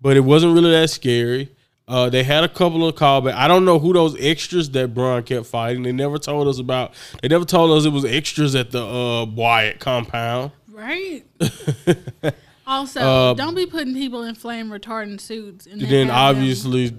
but 0.00 0.16
it 0.16 0.20
wasn't 0.20 0.54
really 0.54 0.70
that 0.70 0.90
scary. 0.90 1.50
Uh, 1.86 2.08
they 2.08 2.24
had 2.24 2.42
a 2.42 2.48
couple 2.48 2.88
of 2.88 2.94
callbacks. 2.94 3.34
I 3.34 3.46
don't 3.46 3.66
know 3.66 3.78
who 3.78 3.92
those 3.92 4.16
extras 4.18 4.70
that 4.70 4.94
Braun 4.94 5.22
kept 5.22 5.44
fighting. 5.46 5.82
They 5.82 5.92
never 5.92 6.18
told 6.18 6.48
us 6.48 6.58
about. 6.58 6.94
They 7.20 7.28
never 7.28 7.44
told 7.44 7.76
us 7.76 7.84
it 7.84 7.90
was 7.90 8.06
extras 8.06 8.54
at 8.54 8.70
the 8.70 8.82
uh, 8.82 9.26
Wyatt 9.26 9.80
compound. 9.80 10.52
Right. 10.72 11.24
also, 12.66 13.00
Uh, 13.00 13.34
don't 13.34 13.54
be 13.54 13.66
putting 13.66 13.94
people 13.94 14.22
in 14.22 14.34
flame 14.34 14.70
retardant 14.70 15.20
suits. 15.20 15.66
And 15.66 15.82
And 15.82 15.90
then 15.90 16.08
have 16.08 16.34
them- 16.36 16.42
obviously 16.42 16.92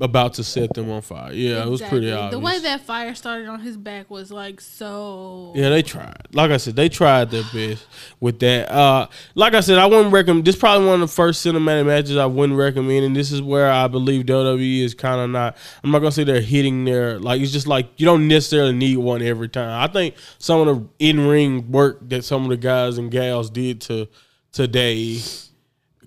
about 0.00 0.34
to 0.34 0.44
set 0.44 0.74
them 0.74 0.90
on 0.90 1.02
fire. 1.02 1.32
Yeah, 1.32 1.62
it 1.62 1.68
was 1.68 1.80
pretty 1.80 2.06
Exactly. 2.08 2.12
obvious. 2.12 2.30
The 2.32 2.38
way 2.40 2.58
that 2.60 2.80
fire 2.86 3.14
started 3.14 3.48
on 3.48 3.60
his 3.60 3.76
back 3.76 4.10
was 4.10 4.30
like 4.32 4.60
so. 4.60 5.52
yeah, 5.54 5.68
they 5.70 5.82
tried. 5.82 6.28
Like 6.32 6.50
I 6.50 6.56
said, 6.56 6.76
they 6.76 6.88
tried 6.88 7.30
their 7.30 7.44
best 7.52 7.86
with 8.20 8.38
that. 8.40 8.70
Uh, 8.70 9.06
like 9.34 9.54
I 9.54 9.60
said, 9.60 9.78
I 9.78 9.86
wouldn't 9.86 10.12
recommend. 10.12 10.44
This 10.44 10.54
is 10.56 10.60
probably 10.60 10.86
one 10.86 11.02
of 11.02 11.08
the 11.08 11.14
first 11.14 11.44
cinematic 11.44 11.86
matches 11.86 12.16
I 12.16 12.26
wouldn't 12.26 12.58
recommend, 12.58 13.04
and 13.04 13.14
this 13.16 13.30
is 13.32 13.40
where 13.42 13.70
I 13.70 13.88
believe 13.88 14.26
WWE 14.26 14.82
is 14.84 14.94
kind 14.94 15.20
of 15.20 15.30
not. 15.30 15.56
I'm 15.84 15.90
not 15.90 16.00
gonna 16.00 16.12
say 16.12 16.24
they're 16.24 16.40
hitting 16.40 16.84
their 16.84 17.18
like. 17.18 17.40
It's 17.40 17.52
just 17.52 17.66
like 17.66 17.88
you 17.96 18.04
don't 18.06 18.26
necessarily 18.28 18.72
need 18.72 18.96
one 18.98 19.22
every 19.22 19.48
time. 19.48 19.80
I 19.82 19.92
think 19.92 20.14
some 20.38 20.66
of 20.66 20.66
the 20.76 20.86
in 20.98 21.26
ring 21.26 21.70
work 21.70 22.08
that 22.08 22.24
some 22.24 22.42
of 22.44 22.48
the 22.50 22.56
guys 22.56 22.98
and 22.98 23.10
gals 23.10 23.50
did 23.50 23.80
to 23.82 24.08
today 24.52 25.20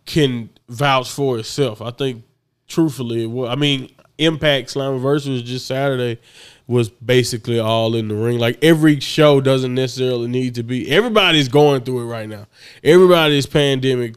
can 0.05 0.49
vouch 0.69 1.09
for 1.09 1.39
itself. 1.39 1.81
I 1.81 1.91
think 1.91 2.23
truthfully, 2.67 3.25
I 3.47 3.55
mean, 3.55 3.91
Impact 4.17 4.69
Slammiversary 4.69 5.33
was 5.33 5.43
just 5.43 5.67
Saturday 5.67 6.19
was 6.67 6.89
basically 6.89 7.59
all 7.59 7.95
in 7.95 8.07
the 8.07 8.15
ring. 8.15 8.39
Like 8.39 8.63
every 8.63 8.99
show 8.99 9.39
doesn't 9.39 9.73
necessarily 9.75 10.27
need 10.27 10.55
to 10.55 10.63
be. 10.63 10.89
Everybody's 10.89 11.47
going 11.47 11.81
through 11.81 12.01
it 12.01 12.05
right 12.05 12.27
now. 12.27 12.47
Everybody's 12.83 13.45
pandemic 13.45 14.15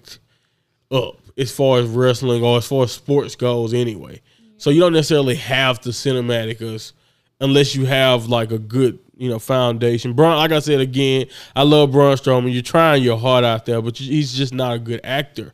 up 0.90 1.16
as 1.36 1.54
far 1.54 1.78
as 1.78 1.88
wrestling 1.88 2.42
or 2.42 2.58
as 2.58 2.66
far 2.66 2.84
as 2.84 2.92
sports 2.92 3.34
goes 3.36 3.74
anyway. 3.74 4.20
So 4.56 4.70
you 4.70 4.80
don't 4.80 4.92
necessarily 4.92 5.36
have 5.36 5.80
to 5.82 5.90
cinematic 5.90 6.62
us 6.62 6.92
unless 7.40 7.76
you 7.76 7.86
have 7.86 8.26
like 8.26 8.50
a 8.50 8.58
good, 8.58 8.98
you 9.18 9.28
know, 9.28 9.38
foundation. 9.38 10.12
Braun, 10.12 10.36
like 10.36 10.52
I 10.52 10.60
said 10.60 10.80
again, 10.80 11.26
I 11.54 11.64
love 11.64 11.92
Braun 11.92 12.16
Strowman. 12.16 12.52
You're 12.52 12.62
trying 12.62 13.02
your 13.02 13.18
heart 13.18 13.44
out 13.44 13.66
there, 13.66 13.82
but 13.82 13.98
he's 13.98 14.32
just 14.32 14.54
not 14.54 14.74
a 14.74 14.78
good 14.78 15.00
actor. 15.04 15.52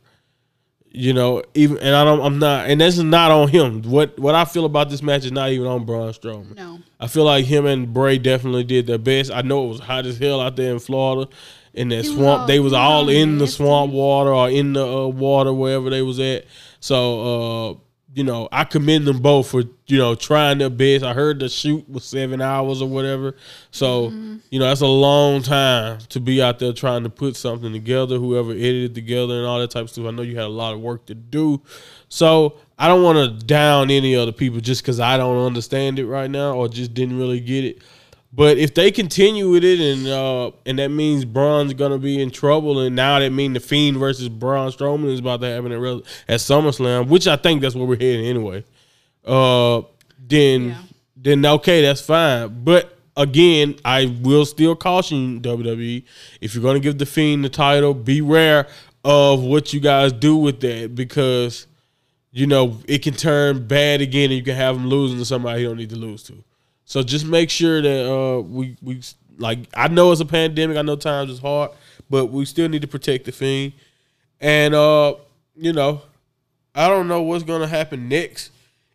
You 0.91 1.11
know, 1.11 1.43
even 1.55 1.77
and 1.79 1.93
I 1.93 2.05
don't. 2.05 2.21
I'm 2.21 2.39
not, 2.39 2.69
and 2.69 2.79
this 2.79 2.97
is 2.97 3.03
not 3.03 3.29
on 3.29 3.49
him. 3.49 3.81
What 3.81 4.17
what 4.17 4.33
I 4.33 4.45
feel 4.45 4.63
about 4.63 4.89
this 4.89 5.01
match 5.01 5.25
is 5.25 5.31
not 5.31 5.49
even 5.49 5.67
on 5.67 5.83
Braun 5.83 6.13
Strowman. 6.13 6.55
No. 6.55 6.79
I 6.99 7.07
feel 7.07 7.25
like 7.25 7.43
him 7.43 7.65
and 7.65 7.93
Bray 7.93 8.17
definitely 8.17 8.63
did 8.63 8.87
their 8.87 8.97
best. 8.97 9.29
I 9.29 9.41
know 9.41 9.65
it 9.65 9.69
was 9.69 9.79
hot 9.81 10.05
as 10.05 10.17
hell 10.17 10.39
out 10.39 10.55
there 10.55 10.71
in 10.71 10.79
Florida, 10.79 11.29
in 11.73 11.89
that 11.89 12.05
swamp. 12.05 12.47
they 12.47 12.61
was 12.61 12.71
all 12.71 12.91
all 13.03 13.09
in 13.09 13.39
the 13.39 13.47
swamp 13.47 13.91
water 13.91 14.33
or 14.33 14.49
in 14.49 14.71
the 14.71 14.87
uh, 14.87 15.07
water 15.07 15.53
wherever 15.53 15.89
they 15.89 16.01
was 16.01 16.19
at. 16.19 16.45
So, 16.79 17.71
uh, 17.71 17.73
you 18.15 18.23
know, 18.23 18.47
I 18.51 18.63
commend 18.63 19.05
them 19.05 19.19
both 19.19 19.49
for 19.51 19.61
you 19.87 19.97
know 19.99 20.15
trying 20.15 20.57
their 20.57 20.69
best. 20.71 21.03
I 21.03 21.13
heard 21.13 21.39
the 21.39 21.49
shoot 21.49 21.87
was 21.87 22.05
seven 22.05 22.41
hours 22.41 22.81
or 22.81 22.87
whatever. 22.89 23.35
So, 23.71 24.07
Mm-hmm. 24.09 24.37
you 24.49 24.59
know, 24.59 24.65
that's 24.65 24.81
a 24.81 24.87
long 24.87 25.43
time 25.43 25.99
to 26.09 26.19
be 26.19 26.41
out 26.41 26.57
there 26.59 26.73
trying 26.73 27.03
to 27.03 27.09
put 27.09 27.35
something 27.35 27.71
together. 27.73 28.17
Whoever 28.17 28.51
edited 28.51 28.95
together 28.95 29.37
and 29.37 29.45
all 29.45 29.59
that 29.59 29.69
type 29.71 29.83
of 29.83 29.89
stuff. 29.91 30.05
I 30.07 30.11
know 30.11 30.21
you 30.23 30.35
had 30.37 30.45
a 30.45 30.47
lot 30.47 30.73
of 30.73 30.79
work 30.79 31.05
to 31.07 31.13
do. 31.13 31.61
So 32.09 32.57
I 32.79 32.87
don't 32.87 33.03
want 33.03 33.17
to 33.39 33.45
down 33.45 33.91
any 33.91 34.15
other 34.15 34.31
people 34.31 34.61
just 34.61 34.81
because 34.81 34.99
I 34.99 35.17
don't 35.17 35.45
understand 35.45 35.99
it 35.99 36.05
right 36.07 36.31
now 36.31 36.53
or 36.55 36.67
just 36.69 36.93
didn't 36.93 37.17
really 37.17 37.39
get 37.41 37.65
it. 37.65 37.81
But 38.35 38.57
if 38.57 38.73
they 38.73 38.91
continue 38.91 39.49
with 39.49 39.63
it 39.63 39.79
and 39.79 40.07
uh, 40.07 40.51
and 40.65 40.77
that 40.79 40.89
means 40.89 41.23
Braun's 41.23 41.73
gonna 41.73 41.97
be 41.97 42.21
in 42.21 42.31
trouble, 42.31 42.81
and 42.81 42.93
now 42.93 43.19
that 43.19 43.29
means 43.31 43.53
the 43.53 43.61
Fiend 43.61 43.95
versus 43.97 44.27
Braun 44.27 44.71
Strowman 44.71 45.09
is 45.13 45.19
about 45.21 45.39
to 45.39 45.47
happen 45.47 45.71
at, 45.71 45.79
Re- 45.79 46.03
at 46.27 46.41
SummerSlam, 46.41 47.07
which 47.07 47.27
I 47.27 47.37
think 47.37 47.61
that's 47.61 47.75
where 47.75 47.85
we're 47.85 47.95
heading 47.95 48.25
anyway. 48.25 48.65
Uh, 49.23 49.83
then 50.19 50.69
Yeah. 50.69 50.77
then 51.15 51.45
okay, 51.45 51.81
that's 51.81 52.01
fine. 52.01 52.63
But 52.65 52.97
again, 53.15 53.75
I 53.85 54.13
will 54.21 54.45
still 54.45 54.75
caution 54.75 55.39
WWE 55.41 56.03
if 56.41 56.53
you're 56.53 56.63
gonna 56.63 56.81
give 56.81 56.97
the 56.97 57.05
Fiend 57.05 57.45
the 57.45 57.49
title, 57.49 57.93
beware 57.93 58.67
of 59.05 59.43
what 59.43 59.71
you 59.71 59.79
guys 59.79 60.11
do 60.11 60.35
with 60.35 60.59
that 60.59 60.93
because 60.93 61.67
you 62.33 62.47
know 62.47 62.79
it 62.85 63.01
can 63.01 63.13
turn 63.13 63.65
bad 63.65 64.01
again, 64.01 64.25
and 64.25 64.33
you 64.33 64.43
can 64.43 64.55
have 64.55 64.75
him 64.75 64.87
losing 64.89 65.19
to 65.19 65.25
somebody 65.25 65.61
he 65.61 65.65
don't 65.67 65.77
need 65.77 65.89
to 65.91 65.95
lose 65.95 66.21
to. 66.23 66.43
So 66.85 67.01
just 67.03 67.25
make 67.25 67.49
sure 67.49 67.81
that 67.81 68.11
uh, 68.11 68.41
we 68.41 68.77
we 68.81 69.01
like. 69.37 69.59
I 69.75 69.87
know 69.87 70.11
it's 70.11 70.21
a 70.21 70.25
pandemic. 70.25 70.77
I 70.77 70.83
know 70.83 70.95
times 70.95 71.31
is 71.31 71.39
hard, 71.39 71.71
but 72.09 72.27
we 72.27 72.45
still 72.45 72.69
need 72.69 72.83
to 72.83 72.87
protect 72.87 73.25
the 73.25 73.31
fiend. 73.31 73.73
And 74.39 74.73
uh, 74.75 75.15
you 75.55 75.73
know, 75.73 76.01
I 76.73 76.87
don't 76.87 77.07
know 77.07 77.21
what's 77.23 77.43
gonna 77.43 77.67
happen 77.67 78.07
next 78.07 78.51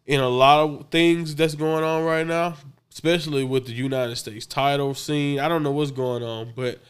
in 0.07 0.20
a 0.20 0.29
lot 0.29 0.61
of 0.61 0.87
things 0.90 1.35
that's 1.35 1.55
going 1.55 1.85
on 1.85 2.05
right 2.05 2.26
now, 2.26 2.57
especially 2.92 3.44
with 3.44 3.66
the 3.66 3.72
United 3.72 4.16
States 4.16 4.46
title 4.46 4.94
scene. 4.94 5.40
I 5.40 5.48
don't 5.48 5.62
know 5.62 5.72
what's 5.72 5.90
going 5.90 6.22
on, 6.22 6.53
but 6.55 6.81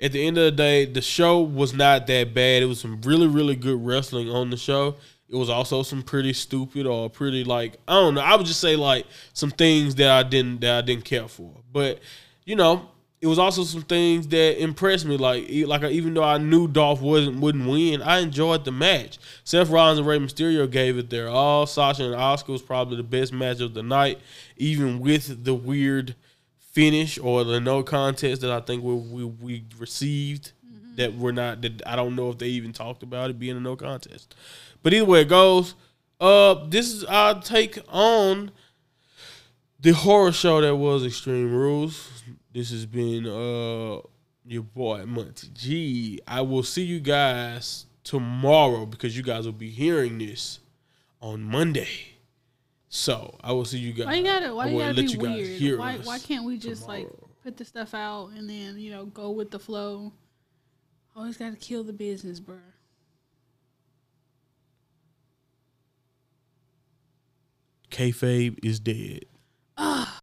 at 0.00 0.12
the 0.12 0.26
end 0.26 0.38
of 0.38 0.44
the 0.44 0.52
day, 0.52 0.86
the 0.86 1.02
show 1.02 1.40
was 1.40 1.74
not 1.74 2.06
that 2.06 2.32
bad. 2.32 2.62
It 2.62 2.66
was 2.66 2.80
some 2.80 3.00
really, 3.02 3.26
really 3.26 3.56
good 3.56 3.84
wrestling 3.84 4.30
on 4.30 4.50
the 4.50 4.56
show. 4.56 4.96
It 5.30 5.36
was 5.36 5.48
also 5.48 5.82
some 5.84 6.02
pretty 6.02 6.32
stupid 6.32 6.86
or 6.86 7.08
pretty 7.08 7.44
like 7.44 7.76
I 7.86 7.94
don't 7.94 8.14
know. 8.14 8.20
I 8.20 8.34
would 8.34 8.46
just 8.46 8.60
say 8.60 8.74
like 8.74 9.06
some 9.32 9.50
things 9.50 9.94
that 9.96 10.10
I 10.10 10.22
didn't 10.24 10.60
that 10.62 10.78
I 10.78 10.80
didn't 10.80 11.04
care 11.04 11.28
for. 11.28 11.54
But 11.72 12.00
you 12.44 12.56
know, 12.56 12.90
it 13.20 13.28
was 13.28 13.38
also 13.38 13.62
some 13.62 13.82
things 13.82 14.26
that 14.28 14.60
impressed 14.60 15.04
me. 15.04 15.16
Like 15.16 15.46
like 15.66 15.82
even 15.84 16.14
though 16.14 16.24
I 16.24 16.38
knew 16.38 16.66
Dolph 16.66 17.00
wasn't 17.00 17.38
wouldn't 17.38 17.68
win, 17.68 18.02
I 18.02 18.18
enjoyed 18.18 18.64
the 18.64 18.72
match. 18.72 19.18
Seth 19.44 19.70
Rollins 19.70 19.98
and 19.98 20.08
Rey 20.08 20.18
Mysterio 20.18 20.68
gave 20.68 20.98
it 20.98 21.10
their 21.10 21.28
all. 21.28 21.64
Sasha 21.66 22.04
and 22.04 22.14
Asuka 22.14 22.48
was 22.48 22.62
probably 22.62 22.96
the 22.96 23.04
best 23.04 23.32
match 23.32 23.60
of 23.60 23.74
the 23.74 23.84
night, 23.84 24.18
even 24.56 24.98
with 24.98 25.44
the 25.44 25.54
weird 25.54 26.16
finish 26.58 27.18
or 27.18 27.44
the 27.44 27.60
no 27.60 27.82
contest 27.82 28.40
that 28.40 28.50
I 28.50 28.60
think 28.60 28.82
we 28.82 28.94
we, 28.94 29.24
we 29.24 29.64
received 29.78 30.52
that 31.00 31.14
we're 31.14 31.32
not 31.32 31.62
that 31.62 31.82
I 31.86 31.96
don't 31.96 32.14
know 32.14 32.30
if 32.30 32.38
they 32.38 32.48
even 32.48 32.72
talked 32.72 33.02
about 33.02 33.30
it 33.30 33.38
being 33.38 33.56
a 33.56 33.60
no 33.60 33.74
contest. 33.74 34.34
But 34.82 34.92
either 34.92 35.06
way 35.06 35.22
it 35.22 35.28
goes, 35.28 35.74
uh 36.20 36.66
this 36.68 36.92
is 36.92 37.04
our 37.04 37.40
take 37.40 37.78
on 37.88 38.50
the 39.80 39.92
horror 39.92 40.32
show 40.32 40.60
that 40.60 40.76
was 40.76 41.04
Extreme 41.04 41.52
Rules. 41.52 42.08
This 42.52 42.70
has 42.70 42.84
been 42.84 43.26
uh 43.26 44.00
your 44.44 44.62
boy 44.62 45.06
Monty 45.06 45.48
G. 45.54 46.20
I 46.26 46.42
will 46.42 46.62
see 46.62 46.82
you 46.82 47.00
guys 47.00 47.86
tomorrow 48.04 48.84
because 48.84 49.16
you 49.16 49.22
guys 49.22 49.46
will 49.46 49.52
be 49.52 49.70
hearing 49.70 50.18
this 50.18 50.60
on 51.22 51.42
Monday. 51.42 51.88
So 52.88 53.38
I 53.42 53.52
will 53.52 53.64
see 53.64 53.78
you 53.78 53.92
guys. 53.92 54.06
Why 54.06 54.14
you 54.14 54.24
gotta? 54.24 54.54
Why 54.54 54.66
you 54.66 54.78
gotta 54.78 54.94
let 54.94 54.96
be 54.96 55.02
you 55.12 55.18
guys 55.18 55.36
weird? 55.36 55.48
hear 55.48 55.78
Why? 55.78 55.96
Why 55.98 56.18
can't 56.18 56.44
we 56.44 56.58
just 56.58 56.88
like 56.88 57.08
put 57.42 57.56
the 57.56 57.64
stuff 57.64 57.94
out 57.94 58.30
and 58.36 58.50
then 58.50 58.78
you 58.78 58.90
know 58.90 59.06
go 59.06 59.30
with 59.30 59.50
the 59.50 59.58
flow? 59.58 60.12
Always 61.16 61.36
gotta 61.36 61.56
kill 61.56 61.84
the 61.84 61.92
business, 61.92 62.40
bro. 62.40 62.56
Kayfabe 67.90 68.58
is 68.62 68.78
dead. 68.80 69.24
Ah. 69.76 70.16